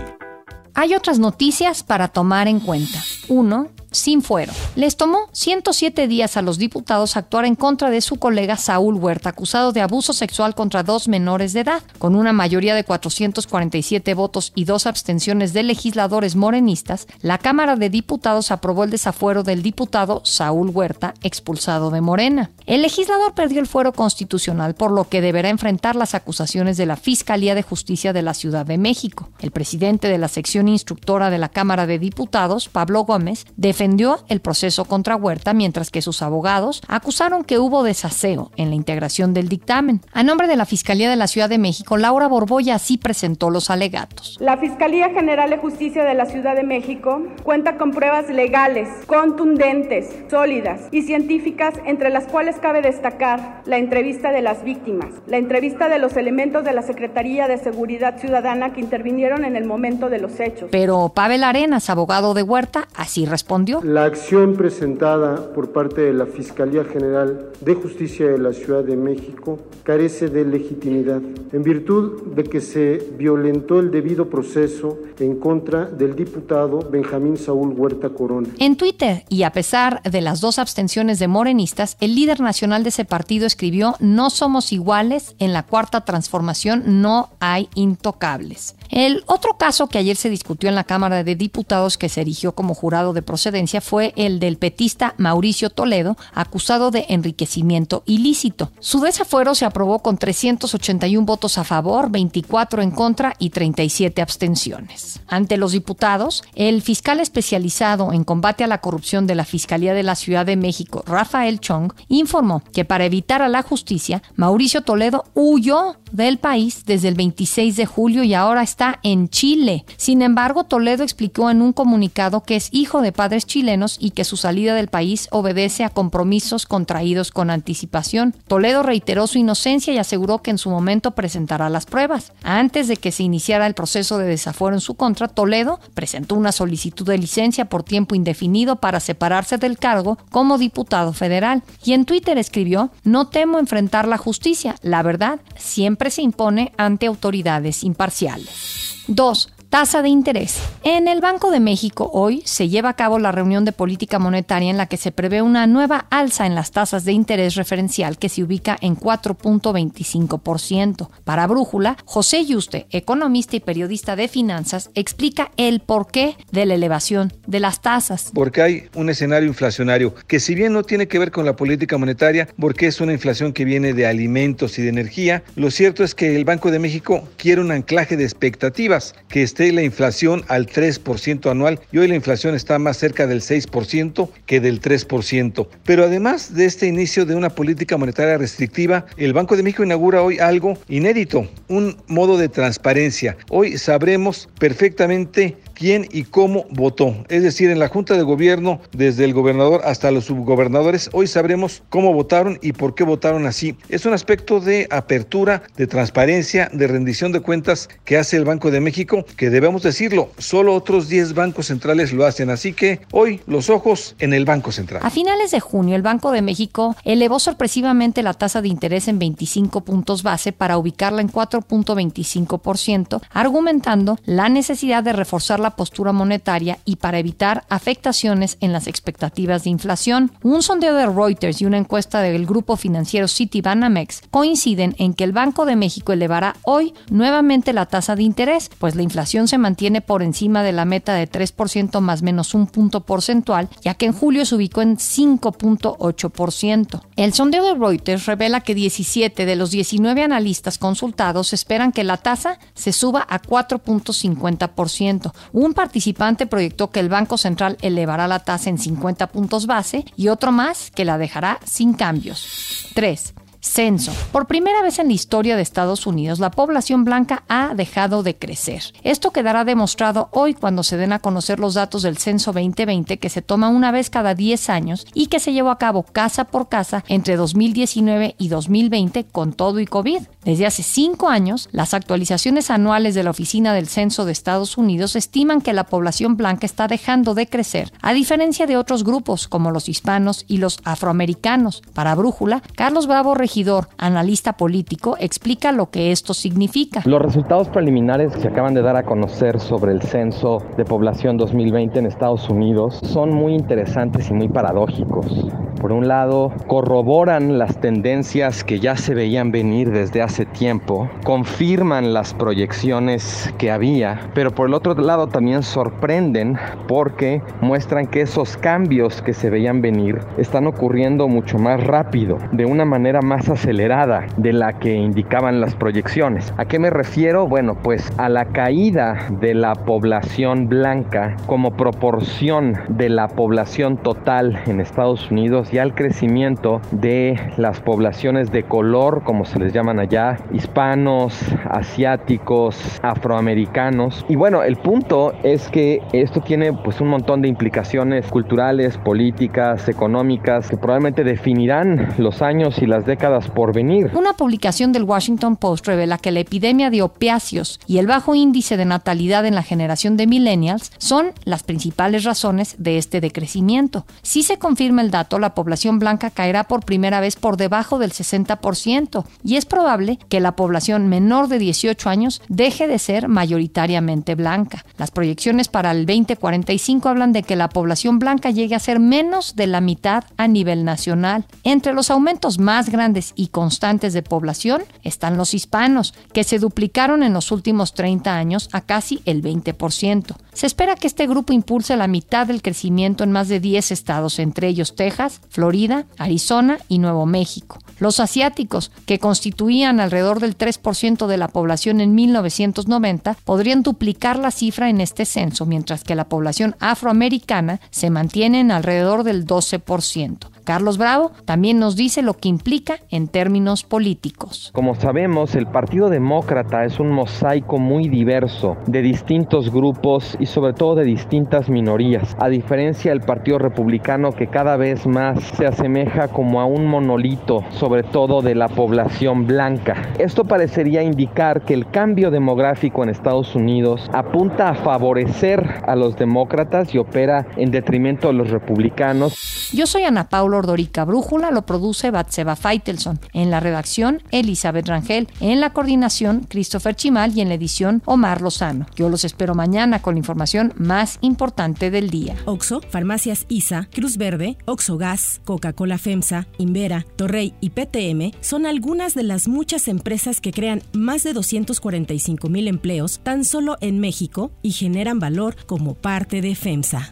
Hay 0.75 0.93
otras 0.93 1.17
noticias 1.19 1.83
para 1.83 2.09
tomar 2.09 2.47
en 2.47 2.59
cuenta. 2.59 3.01
1 3.27 3.74
sin 3.95 4.21
fuero. 4.21 4.53
Les 4.75 4.97
tomó 4.97 5.29
107 5.31 6.07
días 6.07 6.37
a 6.37 6.41
los 6.41 6.57
diputados 6.57 7.17
actuar 7.17 7.45
en 7.45 7.55
contra 7.55 7.89
de 7.89 8.01
su 8.01 8.17
colega 8.17 8.57
Saúl 8.57 8.95
Huerta, 8.95 9.29
acusado 9.29 9.71
de 9.71 9.81
abuso 9.81 10.13
sexual 10.13 10.55
contra 10.55 10.83
dos 10.83 11.07
menores 11.07 11.53
de 11.53 11.61
edad. 11.61 11.81
Con 11.97 12.15
una 12.15 12.33
mayoría 12.33 12.75
de 12.75 12.83
447 12.83 14.13
votos 14.13 14.51
y 14.55 14.65
dos 14.65 14.85
abstenciones 14.85 15.53
de 15.53 15.63
legisladores 15.63 16.35
morenistas, 16.35 17.07
la 17.21 17.37
Cámara 17.37 17.75
de 17.75 17.89
Diputados 17.89 18.51
aprobó 18.51 18.83
el 18.83 18.91
desafuero 18.91 19.43
del 19.43 19.61
diputado 19.61 20.21
Saúl 20.23 20.69
Huerta, 20.69 21.13
expulsado 21.23 21.89
de 21.89 22.01
Morena. 22.01 22.51
El 22.65 22.81
legislador 22.81 23.33
perdió 23.33 23.59
el 23.59 23.67
fuero 23.67 23.93
constitucional, 23.93 24.75
por 24.75 24.91
lo 24.91 25.07
que 25.07 25.21
deberá 25.21 25.49
enfrentar 25.49 25.95
las 25.95 26.15
acusaciones 26.15 26.77
de 26.77 26.85
la 26.85 26.95
Fiscalía 26.95 27.55
de 27.55 27.63
Justicia 27.63 28.13
de 28.13 28.21
la 28.21 28.33
Ciudad 28.33 28.65
de 28.65 28.77
México. 28.77 29.29
El 29.39 29.51
presidente 29.51 30.07
de 30.07 30.17
la 30.17 30.27
sección 30.27 30.67
instructora 30.67 31.29
de 31.29 31.37
la 31.37 31.49
Cámara 31.49 31.87
de 31.87 31.99
Diputados, 31.99 32.69
Pablo 32.69 33.03
Gómez, 33.03 33.45
defendió 33.55 33.84
defendió 33.85 34.17
el 34.29 34.39
proceso 34.39 34.85
contra 34.85 35.15
Huerta, 35.15 35.53
mientras 35.53 35.91
que 35.91 36.01
sus 36.01 36.23
abogados 36.23 36.81
acusaron 36.87 37.43
que 37.43 37.59
hubo 37.59 37.83
desaseo 37.83 38.49
en 38.57 38.69
la 38.69 38.75
integración 38.75 39.35
del 39.35 39.47
dictamen. 39.47 40.01
A 40.11 40.23
nombre 40.23 40.47
de 40.47 40.55
la 40.55 40.65
Fiscalía 40.65 41.07
de 41.07 41.15
la 41.15 41.27
Ciudad 41.27 41.49
de 41.49 41.59
México, 41.59 41.95
Laura 41.95 42.27
Borboya 42.27 42.73
así 42.73 42.97
presentó 42.97 43.51
los 43.51 43.69
alegatos. 43.69 44.37
La 44.39 44.57
Fiscalía 44.57 45.11
General 45.11 45.51
de 45.51 45.59
Justicia 45.59 46.03
de 46.03 46.15
la 46.15 46.25
Ciudad 46.25 46.55
de 46.55 46.63
México 46.63 47.21
cuenta 47.43 47.77
con 47.77 47.91
pruebas 47.91 48.27
legales, 48.27 48.89
contundentes, 49.05 50.09
sólidas 50.31 50.81
y 50.91 51.03
científicas, 51.03 51.75
entre 51.85 52.09
las 52.09 52.25
cuales 52.25 52.55
cabe 52.59 52.81
destacar 52.81 53.61
la 53.65 53.77
entrevista 53.77 54.31
de 54.31 54.41
las 54.41 54.63
víctimas, 54.63 55.09
la 55.27 55.37
entrevista 55.37 55.89
de 55.89 55.99
los 55.99 56.17
elementos 56.17 56.63
de 56.63 56.73
la 56.73 56.81
Secretaría 56.81 57.47
de 57.47 57.59
Seguridad 57.59 58.17
Ciudadana 58.17 58.73
que 58.73 58.81
intervinieron 58.81 59.45
en 59.45 59.55
el 59.55 59.65
momento 59.65 60.09
de 60.09 60.17
los 60.17 60.39
hechos. 60.39 60.69
Pero 60.71 61.11
Pavel 61.13 61.43
Arenas, 61.43 61.91
abogado 61.91 62.33
de 62.33 62.41
Huerta, 62.41 62.87
así 63.05 63.25
respondió. 63.25 63.81
La 63.83 64.03
acción 64.03 64.55
presentada 64.55 65.53
por 65.53 65.71
parte 65.71 66.01
de 66.01 66.13
la 66.13 66.25
Fiscalía 66.25 66.83
General 66.83 67.51
de 67.61 67.75
Justicia 67.75 68.27
de 68.27 68.39
la 68.39 68.51
Ciudad 68.51 68.83
de 68.83 68.97
México 68.97 69.59
carece 69.83 70.27
de 70.29 70.43
legitimidad, 70.43 71.21
en 71.53 71.63
virtud 71.63 72.23
de 72.35 72.43
que 72.43 72.61
se 72.61 73.11
violentó 73.17 73.79
el 73.79 73.91
debido 73.91 74.29
proceso 74.29 74.97
en 75.19 75.39
contra 75.39 75.85
del 75.85 76.15
diputado 76.15 76.79
Benjamín 76.89 77.37
Saúl 77.37 77.73
Huerta 77.77 78.09
Corona. 78.09 78.49
En 78.57 78.75
Twitter, 78.75 79.23
y 79.29 79.43
a 79.43 79.51
pesar 79.51 80.01
de 80.01 80.21
las 80.21 80.41
dos 80.41 80.57
abstenciones 80.57 81.19
de 81.19 81.27
morenistas, 81.27 81.97
el 81.99 82.15
líder 82.15 82.41
nacional 82.41 82.83
de 82.83 82.89
ese 82.89 83.05
partido 83.05 83.45
escribió, 83.45 83.95
no 83.99 84.31
somos 84.31 84.73
iguales, 84.73 85.35
en 85.37 85.53
la 85.53 85.63
cuarta 85.63 86.03
transformación 86.05 87.01
no 87.01 87.29
hay 87.39 87.69
intocables. 87.75 88.75
El 88.89 89.23
otro 89.25 89.57
caso 89.57 89.87
que 89.87 89.97
ayer 89.97 90.15
se 90.15 90.29
discutió 90.29 90.69
en 90.69 90.75
la 90.75 90.83
Cámara 90.83 91.23
de 91.23 91.35
Diputados 91.35 91.97
que 91.97 92.09
se 92.09 92.21
erigió 92.21 92.53
como 92.53 92.73
jurado 92.73 93.13
de 93.13 93.21
procedencia 93.21 93.81
fue 93.81 94.13
el 94.15 94.39
del 94.39 94.57
petista 94.57 95.15
Mauricio 95.17 95.69
Toledo, 95.69 96.17
acusado 96.33 96.91
de 96.91 97.05
enriquecimiento 97.09 98.03
ilícito. 98.05 98.71
Su 98.79 99.01
desafuero 99.01 99.55
se 99.55 99.65
aprobó 99.65 99.99
con 99.99 100.17
381 100.17 101.25
votos 101.25 101.57
a 101.57 101.63
favor, 101.63 102.09
24 102.09 102.81
en 102.81 102.91
contra 102.91 103.33
y 103.39 103.49
37 103.49 104.21
abstenciones. 104.21 105.19
Ante 105.27 105.57
los 105.57 105.71
diputados, 105.71 106.43
el 106.55 106.81
fiscal 106.81 107.19
especializado 107.19 108.13
en 108.13 108.23
combate 108.23 108.63
a 108.63 108.67
la 108.67 108.81
corrupción 108.81 109.27
de 109.27 109.35
la 109.35 109.45
Fiscalía 109.45 109.93
de 109.93 110.03
la 110.03 110.15
Ciudad 110.15 110.45
de 110.45 110.55
México, 110.55 111.03
Rafael 111.07 111.59
Chong, 111.59 111.93
informó 112.07 112.63
que 112.73 112.85
para 112.85 113.05
evitar 113.05 113.41
a 113.41 113.49
la 113.49 113.63
justicia, 113.63 114.21
Mauricio 114.35 114.81
Toledo 114.81 115.25
huyó 115.33 115.97
del 116.11 116.37
país 116.37 116.85
desde 116.85 117.07
el 117.07 117.15
26 117.15 117.75
de 117.75 117.85
julio 117.85 118.23
y 118.23 118.33
ahora 118.33 118.63
está 118.63 118.74
en 119.03 119.29
Chile. 119.29 119.85
Sin 119.97 120.21
embargo, 120.21 120.65
Toledo 120.65 121.03
explicó 121.03 121.49
en 121.49 121.61
un 121.61 121.73
comunicado 121.73 122.43
que 122.43 122.55
es 122.55 122.69
hijo 122.71 123.01
de 123.01 123.11
padres 123.11 123.45
chilenos 123.45 123.97
y 123.99 124.11
que 124.11 124.25
su 124.25 124.37
salida 124.37 124.75
del 124.75 124.87
país 124.87 125.27
obedece 125.31 125.83
a 125.83 125.89
compromisos 125.89 126.65
contraídos 126.65 127.31
con 127.31 127.49
anticipación. 127.49 128.35
Toledo 128.47 128.83
reiteró 128.83 129.27
su 129.27 129.37
inocencia 129.37 129.93
y 129.93 129.97
aseguró 129.97 130.39
que 130.39 130.51
en 130.51 130.57
su 130.57 130.69
momento 130.69 131.11
presentará 131.11 131.69
las 131.69 131.85
pruebas. 131.85 132.33
Antes 132.43 132.87
de 132.87 132.97
que 132.97 133.11
se 133.11 133.23
iniciara 133.23 133.67
el 133.67 133.73
proceso 133.73 134.17
de 134.17 134.27
desafuero 134.27 134.75
en 134.75 134.81
su 134.81 134.95
contra, 134.95 135.27
Toledo 135.27 135.79
presentó 135.93 136.35
una 136.35 136.51
solicitud 136.51 137.05
de 137.07 137.17
licencia 137.17 137.65
por 137.65 137.83
tiempo 137.83 138.15
indefinido 138.15 138.75
para 138.77 138.99
separarse 138.99 139.57
del 139.57 139.77
cargo 139.77 140.17
como 140.31 140.57
diputado 140.57 141.13
federal. 141.13 141.63
Y 141.83 141.93
en 141.93 142.05
Twitter 142.05 142.37
escribió, 142.37 142.91
no 143.03 143.27
temo 143.27 143.59
enfrentar 143.59 144.07
la 144.07 144.17
justicia, 144.17 144.75
la 144.81 145.01
verdad 145.01 145.39
siempre 145.57 146.09
se 146.11 146.21
impone 146.21 146.73
ante 146.77 147.07
autoridades 147.07 147.83
imparciales. 147.83 148.64
2. 149.07 149.47
Tasa 149.75 150.01
de 150.01 150.07
interés. 150.07 150.57
En 150.85 151.09
el 151.09 151.19
Banco 151.19 151.51
de 151.51 151.59
México 151.59 152.09
hoy 152.13 152.41
se 152.45 152.69
lleva 152.69 152.87
a 152.87 152.95
cabo 152.95 153.19
la 153.19 153.33
reunión 153.33 153.65
de 153.65 153.73
política 153.73 154.19
monetaria 154.19 154.69
en 154.69 154.77
la 154.77 154.85
que 154.85 154.95
se 154.95 155.11
prevé 155.11 155.41
una 155.41 155.67
nueva 155.67 156.05
alza 156.11 156.45
en 156.45 156.55
las 156.55 156.71
tasas 156.71 157.03
de 157.03 157.11
interés 157.11 157.55
referencial 157.55 158.17
que 158.17 158.29
se 158.29 158.41
ubica 158.41 158.77
en 158.79 158.95
4.25%. 158.95 161.09
Para 161.25 161.45
Brújula, 161.47 161.97
José 162.05 162.45
Yuste, 162.45 162.87
economista 162.89 163.57
y 163.57 163.59
periodista 163.59 164.15
de 164.15 164.29
finanzas, 164.29 164.91
explica 164.95 165.51
el 165.57 165.81
porqué 165.81 166.37
de 166.53 166.65
la 166.65 166.75
elevación 166.75 167.33
de 167.45 167.59
las 167.59 167.81
tasas. 167.81 168.31
Porque 168.33 168.61
hay 168.61 168.83
un 168.93 169.09
escenario 169.09 169.49
inflacionario 169.49 170.15
que 170.25 170.39
si 170.39 170.55
bien 170.55 170.71
no 170.71 170.83
tiene 170.83 171.09
que 171.09 171.19
ver 171.19 171.31
con 171.31 171.45
la 171.45 171.57
política 171.57 171.97
monetaria, 171.97 172.47
porque 172.57 172.87
es 172.87 173.01
una 173.01 173.11
inflación 173.11 173.51
que 173.51 173.65
viene 173.65 173.91
de 173.91 174.07
alimentos 174.07 174.79
y 174.79 174.83
de 174.83 174.89
energía, 174.89 175.43
lo 175.57 175.69
cierto 175.69 176.05
es 176.05 176.15
que 176.15 176.37
el 176.37 176.45
Banco 176.45 176.71
de 176.71 176.79
México 176.79 177.27
quiere 177.35 177.59
un 177.59 177.71
anclaje 177.71 178.15
de 178.15 178.23
expectativas 178.23 179.15
que 179.27 179.43
esté 179.43 179.64
la 179.71 179.83
inflación 179.83 180.43
al 180.47 180.67
3% 180.67 181.49
anual 181.49 181.79
y 181.91 181.97
hoy 181.97 182.07
la 182.07 182.15
inflación 182.15 182.55
está 182.55 182.79
más 182.79 182.97
cerca 182.97 183.27
del 183.27 183.41
6% 183.41 184.29
que 184.45 184.59
del 184.59 184.81
3%. 184.81 185.67
Pero 185.83 186.03
además 186.03 186.53
de 186.55 186.65
este 186.65 186.87
inicio 186.87 187.25
de 187.25 187.35
una 187.35 187.49
política 187.49 187.97
monetaria 187.97 188.37
restrictiva, 188.37 189.05
el 189.17 189.33
Banco 189.33 189.55
de 189.55 189.63
México 189.63 189.83
inaugura 189.83 190.21
hoy 190.21 190.39
algo 190.39 190.77
inédito, 190.87 191.47
un 191.67 191.97
modo 192.07 192.37
de 192.37 192.49
transparencia. 192.49 193.37
Hoy 193.49 193.77
sabremos 193.77 194.49
perfectamente 194.59 195.57
quién 195.75 196.07
y 196.11 196.23
cómo 196.23 196.65
votó. 196.71 197.25
Es 197.29 197.43
decir, 197.43 197.69
en 197.69 197.79
la 197.79 197.89
Junta 197.89 198.15
de 198.15 198.23
Gobierno, 198.23 198.81
desde 198.93 199.25
el 199.25 199.33
gobernador 199.33 199.81
hasta 199.83 200.11
los 200.11 200.25
subgobernadores, 200.25 201.09
hoy 201.13 201.27
sabremos 201.27 201.83
cómo 201.89 202.13
votaron 202.13 202.57
y 202.61 202.71
por 202.71 202.95
qué 202.95 203.03
votaron 203.03 203.45
así. 203.45 203.75
Es 203.89 204.05
un 204.05 204.13
aspecto 204.13 204.59
de 204.59 204.87
apertura, 204.89 205.63
de 205.75 205.87
transparencia, 205.87 206.69
de 206.73 206.87
rendición 206.87 207.31
de 207.31 207.41
cuentas 207.41 207.89
que 208.05 208.17
hace 208.17 208.37
el 208.37 208.45
Banco 208.45 208.71
de 208.71 208.79
México, 208.79 209.25
que 209.37 209.44
debemos 209.49 209.83
decirlo, 209.83 210.29
solo 210.37 210.73
otros 210.73 211.07
10 211.07 211.33
bancos 211.33 211.67
centrales 211.67 212.13
lo 212.13 212.25
hacen. 212.25 212.49
Así 212.49 212.73
que 212.73 213.01
hoy 213.11 213.41
los 213.47 213.69
ojos 213.69 214.15
en 214.19 214.33
el 214.33 214.45
Banco 214.45 214.71
Central. 214.71 215.01
A 215.03 215.09
finales 215.09 215.51
de 215.51 215.59
junio, 215.59 215.95
el 215.95 216.01
Banco 216.01 216.31
de 216.31 216.41
México 216.41 216.95
elevó 217.03 217.39
sorpresivamente 217.39 218.23
la 218.23 218.33
tasa 218.33 218.61
de 218.61 218.67
interés 218.67 219.07
en 219.07 219.19
25 219.19 219.81
puntos 219.81 220.23
base 220.23 220.51
para 220.51 220.77
ubicarla 220.77 221.21
en 221.21 221.31
4.25%, 221.31 223.21
argumentando 223.31 224.17
la 224.25 224.49
necesidad 224.49 225.03
de 225.03 225.13
reforzar 225.13 225.59
la 225.59 225.75
postura 225.75 226.11
monetaria 226.11 226.79
y 226.85 226.97
para 226.97 227.19
evitar 227.19 227.63
afectaciones 227.69 228.57
en 228.61 228.71
las 228.71 228.87
expectativas 228.87 229.63
de 229.63 229.69
inflación. 229.69 230.31
Un 230.43 230.63
sondeo 230.63 230.95
de 230.95 231.05
Reuters 231.05 231.61
y 231.61 231.65
una 231.65 231.77
encuesta 231.77 232.21
del 232.21 232.45
grupo 232.45 232.77
financiero 232.77 233.27
Citibanamex 233.27 234.23
coinciden 234.31 234.95
en 234.97 235.13
que 235.13 235.23
el 235.23 235.31
Banco 235.31 235.65
de 235.65 235.75
México 235.75 236.13
elevará 236.13 236.55
hoy 236.63 236.93
nuevamente 237.09 237.73
la 237.73 237.85
tasa 237.85 238.15
de 238.15 238.23
interés, 238.23 238.69
pues 238.79 238.95
la 238.95 239.03
inflación 239.03 239.25
se 239.47 239.57
mantiene 239.57 240.01
por 240.01 240.21
encima 240.23 240.63
de 240.63 240.71
la 240.71 240.85
meta 240.85 241.13
de 241.13 241.29
3% 241.29 241.99
más 241.99 242.21
menos 242.21 242.53
un 242.53 242.67
punto 242.67 243.01
porcentual, 243.01 243.67
ya 243.81 243.95
que 243.95 244.05
en 244.05 244.13
julio 244.13 244.45
se 244.45 244.55
ubicó 244.55 244.81
en 244.81 244.95
5.8%. 244.97 247.01
El 247.17 247.33
sondeo 247.33 247.65
de 247.65 247.73
Reuters 247.73 248.25
revela 248.25 248.61
que 248.61 248.73
17 248.73 249.45
de 249.45 249.55
los 249.55 249.71
19 249.71 250.23
analistas 250.23 250.77
consultados 250.77 251.51
esperan 251.53 251.91
que 251.91 252.05
la 252.05 252.17
tasa 252.17 252.59
se 252.73 252.93
suba 252.93 253.25
a 253.29 253.41
4.50%, 253.41 255.33
un 255.51 255.73
participante 255.73 256.47
proyectó 256.47 256.91
que 256.91 257.01
el 257.01 257.09
Banco 257.09 257.37
Central 257.37 257.77
elevará 257.81 258.27
la 258.27 258.39
tasa 258.39 258.69
en 258.69 258.77
50 258.77 259.27
puntos 259.27 259.67
base 259.67 260.05
y 260.15 260.29
otro 260.29 260.51
más 260.51 260.91
que 260.91 261.05
la 261.05 261.17
dejará 261.17 261.59
sin 261.65 261.93
cambios. 261.93 262.89
3. 262.93 263.33
Censo. 263.65 264.13
Por 264.31 264.45
primera 264.45 264.81
vez 264.81 264.99
en 264.99 265.07
la 265.07 265.13
historia 265.13 265.55
de 265.55 265.61
Estados 265.61 266.05
Unidos, 266.05 266.39
la 266.39 266.51
población 266.51 267.03
blanca 267.03 267.43
ha 267.49 267.73
dejado 267.73 268.23
de 268.23 268.37
crecer. 268.37 268.83
Esto 269.03 269.31
quedará 269.31 269.65
demostrado 269.65 270.29
hoy 270.31 270.53
cuando 270.53 270.83
se 270.83 270.97
den 270.97 271.11
a 271.11 271.19
conocer 271.19 271.59
los 271.59 271.73
datos 271.73 272.03
del 272.03 272.17
Censo 272.17 272.53
2020 272.53 273.17
que 273.17 273.29
se 273.29 273.41
toma 273.41 273.69
una 273.69 273.91
vez 273.91 274.09
cada 274.09 274.35
10 274.35 274.69
años 274.69 275.07
y 275.13 275.27
que 275.27 275.39
se 275.39 275.51
llevó 275.51 275.71
a 275.71 275.79
cabo 275.79 276.03
casa 276.03 276.45
por 276.45 276.69
casa 276.69 277.03
entre 277.07 277.35
2019 277.35 278.35
y 278.37 278.47
2020 278.47 279.25
con 279.25 279.51
todo 279.51 279.79
y 279.79 279.87
COVID. 279.87 280.21
Desde 280.45 280.67
hace 280.67 280.83
cinco 280.83 281.27
años, 281.27 281.67
las 281.71 281.95
actualizaciones 281.95 282.69
anuales 282.69 283.15
de 283.15 283.23
la 283.23 283.31
Oficina 283.31 283.73
del 283.73 283.87
Censo 283.87 284.25
de 284.25 284.31
Estados 284.31 284.77
Unidos 284.77 285.15
estiman 285.15 285.59
que 285.59 285.73
la 285.73 285.85
población 285.85 286.37
blanca 286.37 286.67
está 286.67 286.87
dejando 286.87 287.33
de 287.33 287.47
crecer, 287.47 287.91
a 288.01 288.13
diferencia 288.13 288.67
de 288.67 288.77
otros 288.77 289.03
grupos 289.03 289.47
como 289.47 289.71
los 289.71 289.89
hispanos 289.89 290.45
y 290.47 290.57
los 290.57 290.79
afroamericanos. 290.83 291.81
Para 291.93 292.13
Brújula, 292.13 292.61
Carlos 292.75 293.07
Bravo 293.07 293.33
Regidor, 293.55 293.87
analista 293.97 294.57
político, 294.57 295.15
explica 295.17 295.71
lo 295.71 295.89
que 295.89 296.11
esto 296.11 296.33
significa. 296.33 297.03
Los 297.05 297.21
resultados 297.21 297.69
preliminares 297.69 298.33
que 298.33 298.41
se 298.41 298.49
acaban 298.49 298.73
de 298.73 298.81
dar 298.81 298.97
a 298.97 299.03
conocer 299.03 299.61
sobre 299.61 299.93
el 299.93 300.01
Censo 300.01 300.61
de 300.75 300.83
Población 300.83 301.37
2020 301.37 301.99
en 301.99 302.05
Estados 302.05 302.49
Unidos 302.49 302.99
son 303.01 303.33
muy 303.33 303.53
interesantes 303.53 304.29
y 304.29 304.33
muy 304.33 304.49
paradójicos. 304.49 305.47
Por 305.79 305.91
un 305.91 306.07
lado, 306.07 306.51
corroboran 306.67 307.59
las 307.59 307.79
tendencias 307.79 308.63
que 308.63 308.79
ya 308.79 308.97
se 308.97 309.13
veían 309.13 309.51
venir 309.51 309.91
desde 309.91 310.21
hace 310.21 310.45
tiempo, 310.45 311.09
confirman 311.23 312.13
las 312.13 312.33
proyecciones 312.33 313.53
que 313.57 313.71
había, 313.71 314.31
pero 314.33 314.51
por 314.51 314.67
el 314.67 314.73
otro 314.73 314.95
lado 314.95 315.27
también 315.27 315.63
sorprenden 315.63 316.57
porque 316.87 317.41
muestran 317.61 318.07
que 318.07 318.21
esos 318.21 318.57
cambios 318.57 319.21
que 319.21 319.33
se 319.33 319.49
veían 319.49 319.81
venir 319.81 320.19
están 320.37 320.65
ocurriendo 320.65 321.27
mucho 321.27 321.59
más 321.59 321.81
rápido, 321.83 322.39
de 322.51 322.65
una 322.65 322.83
manera 322.83 323.21
más 323.21 323.44
acelerada 323.53 324.27
de 324.37 324.53
la 324.53 324.73
que 324.79 324.93
indicaban 324.93 325.61
las 325.61 325.75
proyecciones. 325.75 326.53
¿A 326.57 326.65
qué 326.65 326.79
me 326.79 326.89
refiero? 326.89 327.47
Bueno, 327.47 327.75
pues 327.75 328.11
a 328.17 328.29
la 328.29 328.45
caída 328.45 329.27
de 329.39 329.53
la 329.53 329.73
población 329.73 330.67
blanca 330.67 331.35
como 331.45 331.71
proporción 331.71 332.75
de 332.89 333.09
la 333.09 333.27
población 333.27 333.97
total 333.97 334.59
en 334.67 334.79
Estados 334.79 335.31
Unidos 335.31 335.73
y 335.73 335.77
al 335.77 335.93
crecimiento 335.95 336.81
de 336.91 337.39
las 337.57 337.79
poblaciones 337.81 338.51
de 338.51 338.63
color, 338.63 339.23
como 339.23 339.45
se 339.45 339.59
les 339.59 339.73
llaman 339.73 339.99
allá, 339.99 340.37
hispanos, 340.51 341.39
asiáticos, 341.69 342.99
afroamericanos. 343.01 344.25
Y 344.29 344.35
bueno, 344.35 344.63
el 344.63 344.77
punto 344.77 345.33
es 345.43 345.69
que 345.69 346.01
esto 346.13 346.41
tiene 346.41 346.73
pues 346.73 347.01
un 347.01 347.09
montón 347.09 347.41
de 347.41 347.47
implicaciones 347.47 348.27
culturales, 348.27 348.97
políticas, 348.97 349.87
económicas, 349.89 350.69
que 350.69 350.77
probablemente 350.77 351.23
definirán 351.23 352.13
los 352.17 352.41
años 352.41 352.81
y 352.81 352.85
las 352.85 353.05
décadas 353.05 353.34
por 353.41 353.73
venir. 353.73 354.11
Una 354.15 354.33
publicación 354.33 354.91
del 354.91 355.03
Washington 355.03 355.57
Post 355.57 355.87
revela 355.87 356.17
que 356.17 356.31
la 356.31 356.39
epidemia 356.39 356.89
de 356.89 357.01
opiáceos 357.01 357.79
y 357.87 357.97
el 357.97 358.07
bajo 358.07 358.35
índice 358.35 358.77
de 358.77 358.85
natalidad 358.85 359.45
en 359.45 359.55
la 359.55 359.63
generación 359.63 360.17
de 360.17 360.27
millennials 360.27 360.91
son 360.97 361.33
las 361.43 361.63
principales 361.63 362.23
razones 362.23 362.75
de 362.77 362.97
este 362.97 363.21
decrecimiento. 363.21 364.05
Si 364.21 364.43
se 364.43 364.57
confirma 364.57 365.01
el 365.01 365.11
dato, 365.11 365.39
la 365.39 365.53
población 365.53 365.99
blanca 365.99 366.29
caerá 366.29 366.65
por 366.65 366.85
primera 366.85 367.19
vez 367.19 367.35
por 367.35 367.57
debajo 367.57 367.99
del 367.99 368.11
60% 368.11 369.25
y 369.43 369.57
es 369.57 369.65
probable 369.65 370.19
que 370.29 370.39
la 370.39 370.55
población 370.55 371.07
menor 371.07 371.47
de 371.47 371.59
18 371.59 372.09
años 372.09 372.41
deje 372.49 372.87
de 372.87 372.99
ser 372.99 373.27
mayoritariamente 373.27 374.35
blanca. 374.35 374.85
Las 374.97 375.11
proyecciones 375.11 375.67
para 375.67 375.91
el 375.91 376.05
2045 376.05 377.09
hablan 377.09 377.33
de 377.33 377.43
que 377.43 377.55
la 377.55 377.69
población 377.69 378.19
blanca 378.19 378.51
llegue 378.51 378.75
a 378.75 378.79
ser 378.79 378.99
menos 378.99 379.55
de 379.55 379.67
la 379.67 379.81
mitad 379.81 380.23
a 380.37 380.47
nivel 380.47 380.85
nacional. 380.85 381.45
Entre 381.63 381.93
los 381.93 382.11
aumentos 382.11 382.59
más 382.59 382.89
grandes 382.89 383.14
y 383.35 383.47
constantes 383.47 384.13
de 384.13 384.21
población 384.21 384.83
están 385.03 385.37
los 385.37 385.53
hispanos, 385.53 386.13
que 386.33 386.43
se 386.43 386.59
duplicaron 386.59 387.23
en 387.23 387.33
los 387.33 387.51
últimos 387.51 387.93
30 387.93 388.35
años 388.35 388.69
a 388.71 388.81
casi 388.81 389.21
el 389.25 389.41
20%. 389.41 390.35
Se 390.53 390.67
espera 390.67 390.95
que 390.95 391.07
este 391.07 391.27
grupo 391.27 391.53
impulse 391.53 391.97
la 391.97 392.07
mitad 392.07 392.47
del 392.47 392.61
crecimiento 392.61 393.23
en 393.23 393.31
más 393.31 393.47
de 393.47 393.59
10 393.59 393.91
estados, 393.91 394.39
entre 394.39 394.67
ellos 394.67 394.95
Texas, 394.95 395.41
Florida, 395.49 396.05
Arizona 396.17 396.77
y 396.87 396.99
Nuevo 396.99 397.25
México. 397.25 397.79
Los 397.99 398.19
asiáticos, 398.19 398.91
que 399.05 399.19
constituían 399.19 399.99
alrededor 399.99 400.39
del 400.39 400.57
3% 400.57 401.27
de 401.27 401.37
la 401.37 401.47
población 401.47 402.01
en 402.01 402.15
1990, 402.15 403.37
podrían 403.45 403.83
duplicar 403.83 404.37
la 404.37 404.51
cifra 404.51 404.89
en 404.89 405.01
este 405.01 405.25
censo, 405.25 405.65
mientras 405.65 406.03
que 406.03 406.15
la 406.15 406.29
población 406.29 406.75
afroamericana 406.79 407.79
se 407.91 408.09
mantiene 408.09 408.59
en 408.59 408.71
alrededor 408.71 409.23
del 409.23 409.45
12%. 409.45 410.54
Carlos 410.65 410.97
Bravo 410.97 411.31
también 411.45 411.79
nos 411.79 411.95
dice 411.95 412.23
lo 412.23 412.33
que 412.33 412.49
implica 412.49 412.95
en 413.11 413.27
términos 413.27 413.83
políticos. 413.83 414.71
Como 414.73 414.95
sabemos, 414.95 415.55
el 415.55 415.67
Partido 415.67 416.09
Demócrata 416.09 416.83
es 416.85 416.99
un 416.99 417.11
mosaico 417.11 417.77
muy 417.77 418.09
diverso 418.09 418.75
de 418.87 419.03
distintos 419.03 419.71
grupos 419.71 420.35
y 420.39 420.47
sobre 420.47 420.73
todo 420.73 420.95
de 420.95 421.03
distintas 421.03 421.69
minorías, 421.69 422.35
a 422.39 422.49
diferencia 422.49 423.11
del 423.11 423.21
Partido 423.21 423.59
Republicano 423.59 424.31
que 424.31 424.47
cada 424.47 424.75
vez 424.75 425.05
más 425.05 425.43
se 425.55 425.67
asemeja 425.67 426.29
como 426.29 426.59
a 426.59 426.65
un 426.65 426.87
monolito, 426.87 427.63
sobre 427.69 428.01
todo 428.01 428.41
de 428.41 428.55
la 428.55 428.67
población 428.67 429.45
blanca. 429.45 430.09
Esto 430.17 430.45
parecería 430.45 431.03
indicar 431.03 431.61
que 431.61 431.75
el 431.75 431.89
cambio 431.91 432.31
demográfico 432.31 433.03
en 433.03 433.09
Estados 433.09 433.53
Unidos 433.55 434.09
apunta 434.13 434.69
a 434.69 434.73
favorecer 434.73 435.83
a 435.85 435.95
los 435.95 436.15
demócratas 436.15 436.93
y 436.95 436.97
opera 436.97 437.45
en 437.55 437.69
detrimento 437.69 438.29
de 438.29 438.33
los 438.33 438.49
republicanos. 438.49 439.69
Yo 439.71 439.85
soy 439.85 440.03
Ana 440.03 440.27
Paulo 440.27 440.54
Ordorica. 440.55 441.05
Brújula 441.05 441.51
lo 441.51 441.65
produce 441.65 442.11
Batseba 442.11 442.55
Feitelson. 442.55 443.19
En 443.33 443.51
la 443.51 443.59
redacción, 443.59 444.21
Elizabeth 444.31 444.87
Rangel. 444.87 445.27
En 445.39 445.59
la 445.59 445.73
coordinación, 445.73 446.45
Christopher 446.49 446.95
Chimal 446.95 447.37
y 447.37 447.41
en 447.41 447.49
la 447.49 447.55
edición, 447.55 448.01
Omar 448.05 448.41
Lozano. 448.41 448.85
Yo 448.95 449.09
los 449.09 449.25
espero 449.25 449.55
mañana 449.55 450.01
con 450.01 450.15
la 450.15 450.19
información 450.19 450.73
más 450.77 451.17
importante 451.21 451.91
del 451.91 452.09
día. 452.09 452.35
Oxo, 452.45 452.81
Farmacias 452.89 453.45
ISA, 453.49 453.87
Cruz 453.93 454.17
Verde, 454.17 454.57
Oxo 454.65 454.97
Gas, 454.97 455.41
Coca-Cola 455.45 455.97
FEMSA, 455.97 456.47
Invera, 456.57 457.05
Torrey 457.15 457.53
y 457.61 457.71
PTM 457.71 458.31
son 458.41 458.65
algunas 458.65 459.13
de 459.13 459.23
las 459.23 459.47
muchas 459.47 459.87
empresas 459.87 460.41
que 460.41 460.51
crean 460.51 460.81
más 460.93 461.23
de 461.23 461.33
245 461.33 462.49
mil 462.49 462.67
empleos 462.67 463.19
tan 463.23 463.43
solo 463.43 463.77
en 463.81 463.99
México 463.99 464.51
y 464.61 464.71
generan 464.71 465.19
valor 465.19 465.55
como 465.65 465.95
parte 465.95 466.41
de 466.41 466.55
FEMSA. 466.55 467.11